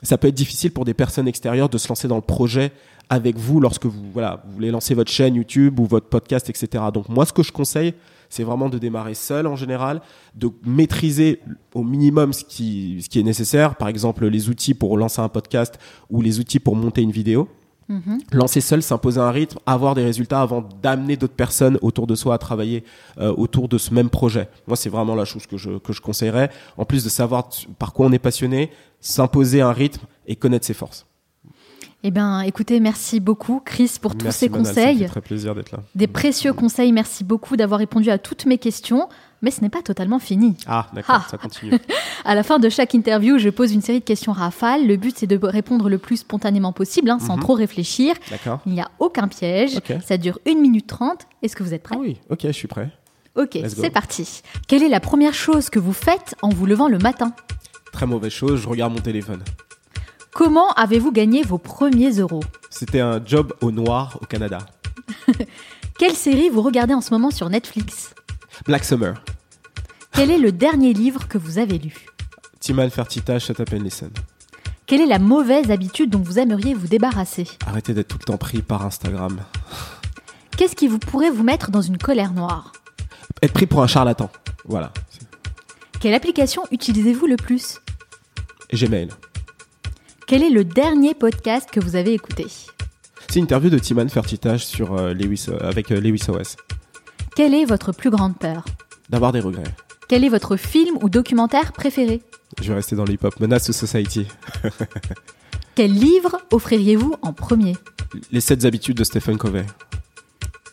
[0.04, 2.72] ça peut être difficile pour des personnes extérieures de se lancer dans le projet
[3.10, 6.86] avec vous lorsque vous, voilà, vous voulez lancer votre chaîne YouTube ou votre podcast, etc.
[6.94, 7.94] Donc moi, ce que je conseille,
[8.30, 10.02] c'est vraiment de démarrer seul en général,
[10.36, 11.42] de maîtriser
[11.76, 15.28] au minimum ce qui, ce qui est nécessaire, par exemple les outils pour lancer un
[15.30, 15.78] podcast
[16.10, 17.50] ou les outils pour monter une vidéo.
[17.92, 18.20] Mhm.
[18.32, 22.34] Lancer seul, s'imposer un rythme, avoir des résultats avant d'amener d'autres personnes autour de soi
[22.36, 22.86] à travailler
[23.20, 24.48] euh, autour de ce même projet.
[24.66, 26.50] Moi, c'est vraiment la chose que je, que je conseillerais.
[26.78, 28.72] En plus de savoir par quoi on est passionné,
[29.02, 31.06] s'imposer un rythme et connaître ses forces.
[32.04, 34.98] Eh bien, écoutez, merci beaucoup, Chris, pour tous ces Manal, ça me conseils.
[35.00, 35.80] fait très plaisir d'être là.
[35.94, 36.92] Des précieux conseils.
[36.94, 39.08] Merci beaucoup d'avoir répondu à toutes mes questions.
[39.42, 40.56] Mais ce n'est pas totalement fini.
[40.68, 41.28] Ah, d'accord, Ah.
[41.30, 41.72] ça continue.
[42.26, 44.86] À la fin de chaque interview, je pose une série de questions rafales.
[44.86, 47.42] Le but, c'est de répondre le plus spontanément possible, hein, sans Mhm.
[47.42, 48.14] trop réfléchir.
[48.30, 48.60] D'accord.
[48.68, 49.80] Il n'y a aucun piège.
[50.06, 51.26] Ça dure 1 minute 30.
[51.42, 51.96] Est-ce que vous êtes prêts?
[51.98, 52.92] Ah oui, ok, je suis prêt.
[53.36, 54.42] Ok, c'est parti.
[54.68, 57.34] Quelle est la première chose que vous faites en vous levant le matin?
[57.92, 59.42] Très mauvaise chose, je regarde mon téléphone.
[60.34, 62.42] Comment avez-vous gagné vos premiers euros?
[62.70, 64.60] C'était un job au noir au Canada.
[65.98, 68.14] Quelle série vous regardez en ce moment sur Netflix?
[68.66, 69.24] Black Summer.
[70.14, 72.06] Quel est le dernier livre que vous avez lu?
[72.60, 74.12] Timan Fertita, Shut Up and Listen.
[74.86, 77.48] Quelle est la mauvaise habitude dont vous aimeriez vous débarrasser?
[77.66, 79.40] Arrêtez d'être tout le temps pris par Instagram.
[80.58, 82.74] Qu'est-ce qui vous pourrait vous mettre dans une colère noire?
[83.42, 84.30] Être pris pour un charlatan.
[84.66, 84.92] Voilà.
[86.00, 87.80] Quelle application utilisez-vous le plus?
[88.74, 89.10] Gmail.
[90.28, 92.46] Quel est le dernier podcast que vous avez écouté?
[93.28, 96.58] C'est une interview de Timan Fertita sur, euh, Lewis, euh, avec euh, Lewis OS.
[97.36, 98.66] Quelle est votre plus grande peur
[99.10, 99.64] D'avoir des regrets.
[100.10, 102.22] Quel est votre film ou documentaire préféré
[102.62, 103.40] Je vais rester dans le hip-hop.
[103.40, 104.28] Menace to Society.
[105.76, 107.78] Quel livre offririez-vous en premier
[108.34, 109.66] Les 7 habitudes de Stephen Covey.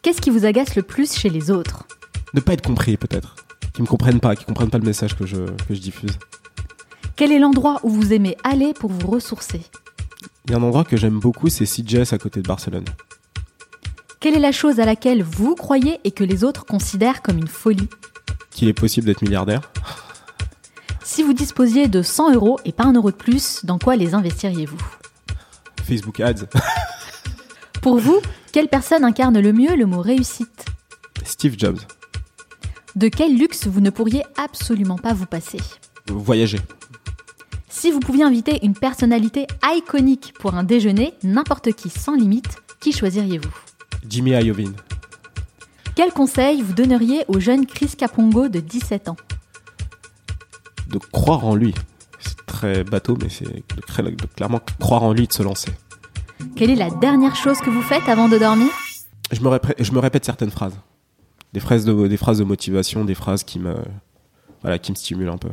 [0.02, 1.86] Qu'est-ce qui vous agace le plus chez les autres
[2.34, 3.36] Ne pas être compris, peut-être.
[3.72, 5.36] Qui me comprennent pas, qui comprennent pas le message que je,
[5.68, 6.18] que je diffuse.
[7.14, 9.60] Quel est l'endroit où vous aimez aller pour vous ressourcer
[10.46, 12.84] Il y a un endroit que j'aime beaucoup, c'est CJS à côté de Barcelone.
[14.20, 17.46] Quelle est la chose à laquelle vous croyez et que les autres considèrent comme une
[17.46, 17.88] folie
[18.50, 19.70] Qu'il est possible d'être milliardaire.
[21.04, 24.14] Si vous disposiez de 100 euros et pas un euro de plus, dans quoi les
[24.14, 24.78] investiriez-vous
[25.84, 26.46] Facebook Ads.
[27.80, 28.20] Pour vous,
[28.52, 30.66] quelle personne incarne le mieux le mot réussite
[31.24, 31.78] Steve Jobs.
[32.96, 35.58] De quel luxe vous ne pourriez absolument pas vous passer
[36.08, 36.58] Voyager.
[37.68, 42.90] Si vous pouviez inviter une personnalité iconique pour un déjeuner, n'importe qui sans limite, qui
[42.90, 43.67] choisiriez-vous
[44.06, 44.74] Jimmy Iovine.
[45.94, 49.16] Quel conseil vous donneriez au jeune Chris Capongo de 17 ans?
[50.88, 51.74] De croire en lui.
[52.20, 55.70] C'est très bateau, mais c'est de, cré- de clairement croire en lui, de se lancer.
[56.56, 58.68] Quelle est la dernière chose que vous faites avant de dormir?
[59.32, 60.78] Je me, répète, je me répète certaines phrases.
[61.52, 63.74] Des phrases, de, des phrases de motivation, des phrases qui me,
[64.62, 65.50] voilà, qui me stimulent un peu.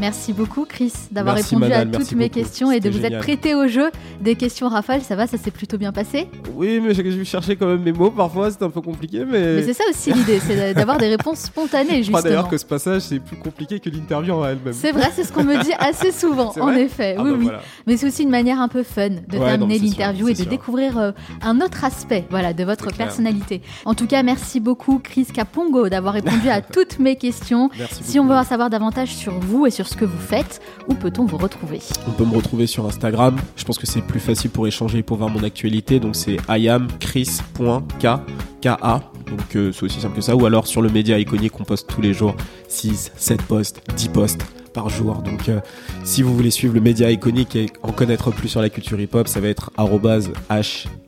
[0.00, 2.40] Merci beaucoup Chris d'avoir répondu à toutes mes beaucoup.
[2.40, 3.90] questions et de vous être prêté au jeu
[4.20, 5.02] des questions rafales.
[5.02, 8.10] Ça va, ça s'est plutôt bien passé Oui, mais j'ai cherché quand même mes mots.
[8.10, 9.56] Parfois, c'est un peu compliqué, mais.
[9.56, 12.50] Mais c'est ça aussi l'idée, c'est d'avoir des réponses spontanées je crois d'ailleurs justement.
[12.50, 14.72] que ce passage, c'est plus compliqué que l'interview en elle-même.
[14.74, 17.16] C'est vrai, c'est ce qu'on me dit assez souvent, en effet.
[17.18, 17.44] Ah oui, bah oui.
[17.44, 17.60] voilà.
[17.86, 20.46] Mais c'est aussi une manière un peu fun de Ouais, terminer l'interview et de sûr.
[20.46, 23.62] découvrir euh, un autre aspect voilà, de votre personnalité.
[23.84, 27.70] En tout cas, merci beaucoup Chris Capongo d'avoir répondu à toutes mes questions.
[27.78, 30.60] Merci Si on veut en savoir davantage sur vous et sur ce que vous faites,
[30.88, 33.36] où peut-on vous retrouver On peut me retrouver sur Instagram.
[33.56, 36.00] Je pense que c'est plus facile pour échanger et pour voir mon actualité.
[36.00, 38.24] Donc c'est iamchris.ka.
[38.62, 40.34] Donc euh, c'est aussi simple que ça.
[40.34, 42.34] Ou alors sur le média iconique, on poste tous les jours
[42.68, 45.22] 6, 7 posts, 10 posts par jour.
[45.22, 45.60] Donc euh,
[46.04, 49.28] si vous voulez suivre le média iconique et en connaître plus sur la culture hip-hop,
[49.28, 50.32] ça va être arrobase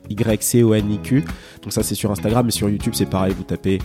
[0.09, 1.23] HYCONIQ.
[1.63, 3.79] Donc ça c'est sur Instagram, mais sur YouTube c'est pareil, vous tapez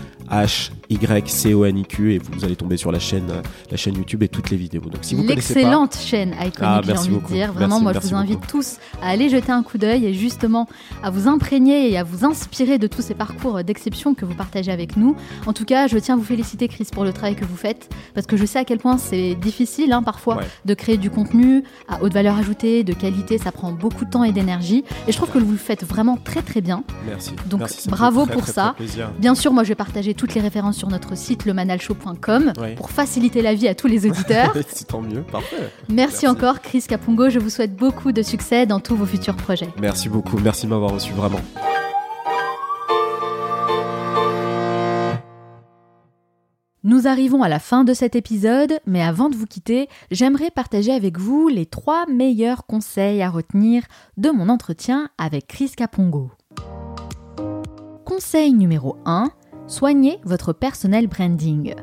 [0.90, 4.56] HYCONIQ et vous allez tomber sur la chaîne, euh, la chaîne YouTube et toutes les
[4.56, 4.80] vidéos.
[4.82, 7.28] Donc si vous pas, L'excellente chaîne Iconic, Ah, j'ai merci envie beaucoup.
[7.32, 7.52] de dire.
[7.52, 8.46] Vraiment, Merci, moi, je vous invite beaucoup.
[8.46, 10.68] tous à aller jeter un coup d'œil et justement
[11.02, 14.70] à vous imprégner et à vous inspirer de tous ces parcours d'exception que vous partagez
[14.72, 15.16] avec nous.
[15.46, 17.88] En tout cas, je tiens à vous féliciter, Chris, pour le travail que vous faites
[18.14, 20.44] parce que je sais à quel point c'est difficile, hein, parfois, Ouais.
[20.64, 23.38] de créer du contenu à haute valeur ajoutée, de qualité.
[23.38, 24.84] Ça prend beaucoup de temps et d'énergie.
[25.06, 26.84] Et je trouve que vous le faites vraiment très, très bien.
[27.06, 27.32] merci.
[27.46, 28.74] Donc, Merci, ça me bravo très, pour très, ça.
[28.76, 28.86] très.
[29.18, 33.42] Bien sûr, moi, je vais partager toutes les références sur notre site lemanalshow.com pour faciliter
[33.42, 34.52] la vie à tous les auditeurs.
[34.68, 35.56] C'est tant mieux, parfait.
[35.88, 36.26] Merci, Merci.
[36.28, 39.68] encore Chris Capungo, je vous souhaite beaucoup de succès dans tous vos futurs projets.
[39.80, 41.40] Merci beaucoup, merci de m'avoir reçu vraiment.
[46.86, 50.92] Nous arrivons à la fin de cet épisode, mais avant de vous quitter, j'aimerais partager
[50.92, 53.84] avec vous les trois meilleurs conseils à retenir
[54.18, 56.30] de mon entretien avec Chris Capongo.
[58.04, 59.30] Conseil numéro 1,
[59.66, 61.74] soignez votre personnel branding.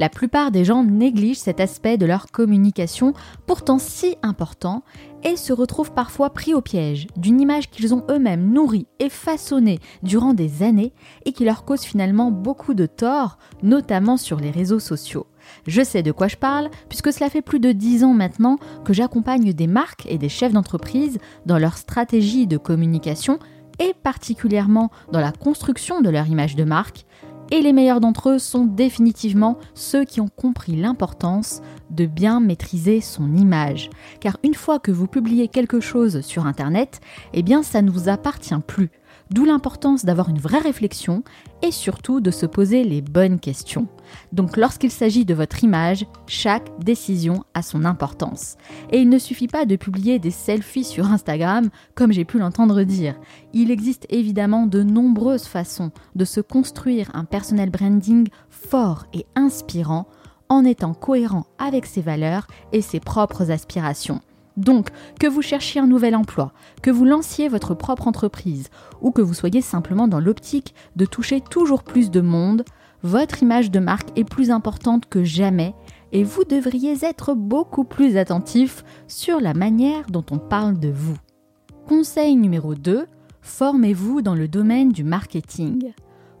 [0.00, 3.12] La plupart des gens négligent cet aspect de leur communication,
[3.46, 4.82] pourtant si important,
[5.24, 9.78] et se retrouvent parfois pris au piège d'une image qu'ils ont eux-mêmes nourrie et façonnée
[10.02, 10.94] durant des années
[11.26, 15.26] et qui leur cause finalement beaucoup de tort, notamment sur les réseaux sociaux.
[15.66, 18.94] Je sais de quoi je parle, puisque cela fait plus de 10 ans maintenant que
[18.94, 23.38] j'accompagne des marques et des chefs d'entreprise dans leur stratégie de communication
[23.80, 27.04] et particulièrement dans la construction de leur image de marque.
[27.52, 33.00] Et les meilleurs d'entre eux sont définitivement ceux qui ont compris l'importance de bien maîtriser
[33.00, 33.90] son image.
[34.20, 37.00] Car une fois que vous publiez quelque chose sur Internet,
[37.34, 38.90] eh bien ça ne vous appartient plus.
[39.30, 41.24] D'où l'importance d'avoir une vraie réflexion
[41.62, 43.88] et surtout de se poser les bonnes questions.
[44.32, 48.56] Donc lorsqu'il s'agit de votre image, chaque décision a son importance.
[48.90, 52.82] Et il ne suffit pas de publier des selfies sur Instagram, comme j'ai pu l'entendre
[52.82, 53.14] dire.
[53.52, 60.06] Il existe évidemment de nombreuses façons de se construire un personnel branding fort et inspirant
[60.48, 64.20] en étant cohérent avec ses valeurs et ses propres aspirations.
[64.56, 64.88] Donc,
[65.18, 66.52] que vous cherchiez un nouvel emploi,
[66.82, 68.68] que vous lanciez votre propre entreprise
[69.00, 72.64] ou que vous soyez simplement dans l'optique de toucher toujours plus de monde,
[73.02, 75.74] votre image de marque est plus importante que jamais
[76.12, 81.16] et vous devriez être beaucoup plus attentif sur la manière dont on parle de vous.
[81.86, 83.06] Conseil numéro 2,
[83.40, 85.92] formez-vous dans le domaine du marketing.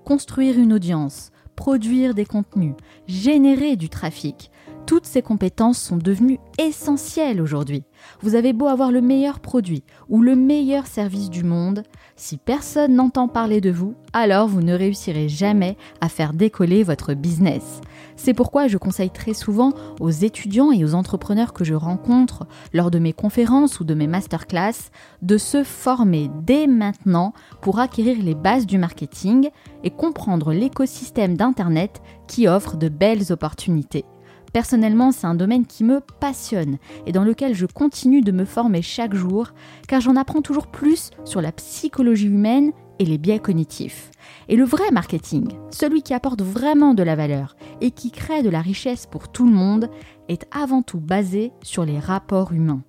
[0.04, 2.74] Construire une audience, produire des contenus,
[3.06, 4.50] générer du trafic,
[4.90, 7.84] toutes ces compétences sont devenues essentielles aujourd'hui.
[8.22, 11.84] Vous avez beau avoir le meilleur produit ou le meilleur service du monde,
[12.16, 17.14] si personne n'entend parler de vous, alors vous ne réussirez jamais à faire décoller votre
[17.14, 17.80] business.
[18.16, 22.90] C'est pourquoi je conseille très souvent aux étudiants et aux entrepreneurs que je rencontre lors
[22.90, 24.90] de mes conférences ou de mes masterclass
[25.22, 29.50] de se former dès maintenant pour acquérir les bases du marketing
[29.84, 34.04] et comprendre l'écosystème d'Internet qui offre de belles opportunités.
[34.52, 38.82] Personnellement, c'est un domaine qui me passionne et dans lequel je continue de me former
[38.82, 39.48] chaque jour
[39.86, 44.10] car j'en apprends toujours plus sur la psychologie humaine et les biais cognitifs.
[44.48, 48.50] Et le vrai marketing, celui qui apporte vraiment de la valeur et qui crée de
[48.50, 49.88] la richesse pour tout le monde,
[50.28, 52.82] est avant tout basé sur les rapports humains.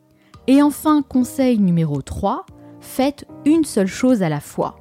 [0.47, 2.45] Et enfin, conseil numéro 3,
[2.81, 4.75] faites une seule chose à la fois.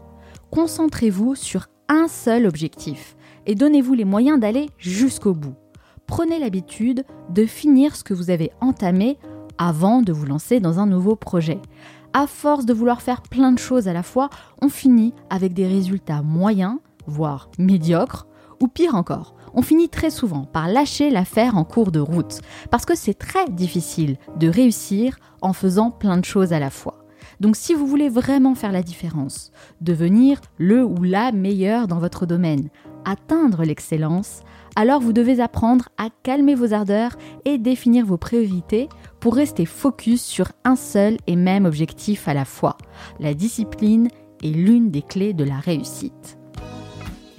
[0.50, 3.16] Concentrez-vous sur un seul objectif
[3.46, 5.54] et donnez-vous les moyens d'aller jusqu'au bout
[6.10, 9.16] prenez l'habitude de finir ce que vous avez entamé
[9.58, 11.60] avant de vous lancer dans un nouveau projet.
[12.12, 14.28] À force de vouloir faire plein de choses à la fois,
[14.60, 18.26] on finit avec des résultats moyens, voire médiocres,
[18.60, 22.40] ou pire encore, on finit très souvent par lâcher l'affaire en cours de route,
[22.72, 27.04] parce que c'est très difficile de réussir en faisant plein de choses à la fois.
[27.38, 32.26] Donc si vous voulez vraiment faire la différence, devenir le ou la meilleur dans votre
[32.26, 32.68] domaine,
[33.04, 34.42] atteindre l'excellence,
[34.76, 38.88] alors vous devez apprendre à calmer vos ardeurs et définir vos priorités
[39.20, 42.76] pour rester focus sur un seul et même objectif à la fois.
[43.18, 44.08] La discipline
[44.42, 46.39] est l'une des clés de la réussite.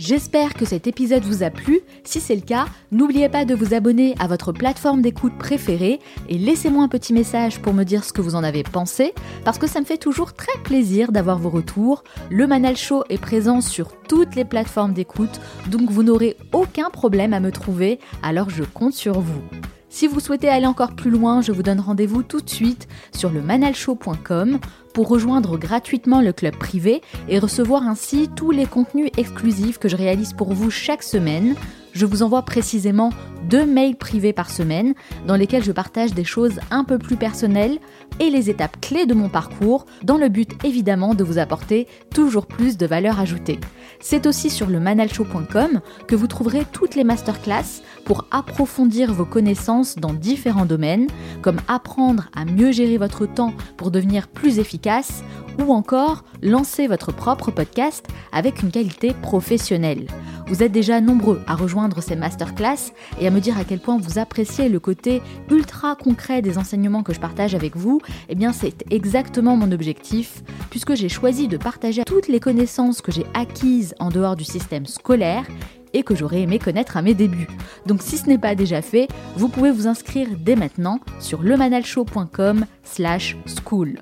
[0.03, 1.81] J'espère que cet épisode vous a plu.
[2.03, 6.39] Si c'est le cas, n'oubliez pas de vous abonner à votre plateforme d'écoute préférée et
[6.39, 9.13] laissez-moi un petit message pour me dire ce que vous en avez pensé,
[9.45, 12.03] parce que ça me fait toujours très plaisir d'avoir vos retours.
[12.31, 17.33] Le Manal Show est présent sur toutes les plateformes d'écoute, donc vous n'aurez aucun problème
[17.33, 19.43] à me trouver, alors je compte sur vous.
[19.91, 23.29] Si vous souhaitez aller encore plus loin, je vous donne rendez-vous tout de suite sur
[23.29, 24.57] le manalshow.com
[24.93, 29.97] pour rejoindre gratuitement le club privé et recevoir ainsi tous les contenus exclusifs que je
[29.97, 31.55] réalise pour vous chaque semaine.
[31.91, 33.11] Je vous envoie précisément
[33.47, 34.93] deux mails privés par semaine
[35.27, 37.79] dans lesquels je partage des choses un peu plus personnelles
[38.19, 42.45] et les étapes clés de mon parcours dans le but évidemment de vous apporter toujours
[42.45, 43.59] plus de valeur ajoutée.
[43.99, 49.95] C'est aussi sur le manalshow.com que vous trouverez toutes les masterclass pour approfondir vos connaissances
[49.95, 51.07] dans différents domaines,
[51.41, 55.23] comme apprendre à mieux gérer votre temps pour devenir plus efficace,
[55.59, 60.07] ou encore lancer votre propre podcast avec une qualité professionnelle.
[60.47, 63.97] Vous êtes déjà nombreux à rejoindre ces masterclass et à me dire à quel point
[63.97, 68.01] vous appréciez le côté ultra concret des enseignements que je partage avec vous.
[68.29, 73.11] Eh bien, c'est exactement mon objectif, puisque j'ai choisi de partager toutes les connaissances que
[73.11, 75.45] j'ai acquises en dehors du système scolaire
[75.93, 77.47] et que j'aurais aimé connaître à mes débuts.
[77.85, 82.65] Donc si ce n'est pas déjà fait, vous pouvez vous inscrire dès maintenant sur lemanalshow.com
[82.83, 83.99] slash school.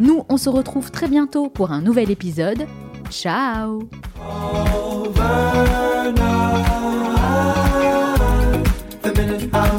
[0.00, 2.66] Nous, on se retrouve très bientôt pour un nouvel épisode.
[3.10, 3.88] Ciao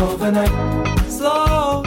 [0.00, 0.52] overnight.
[1.10, 1.82] Slow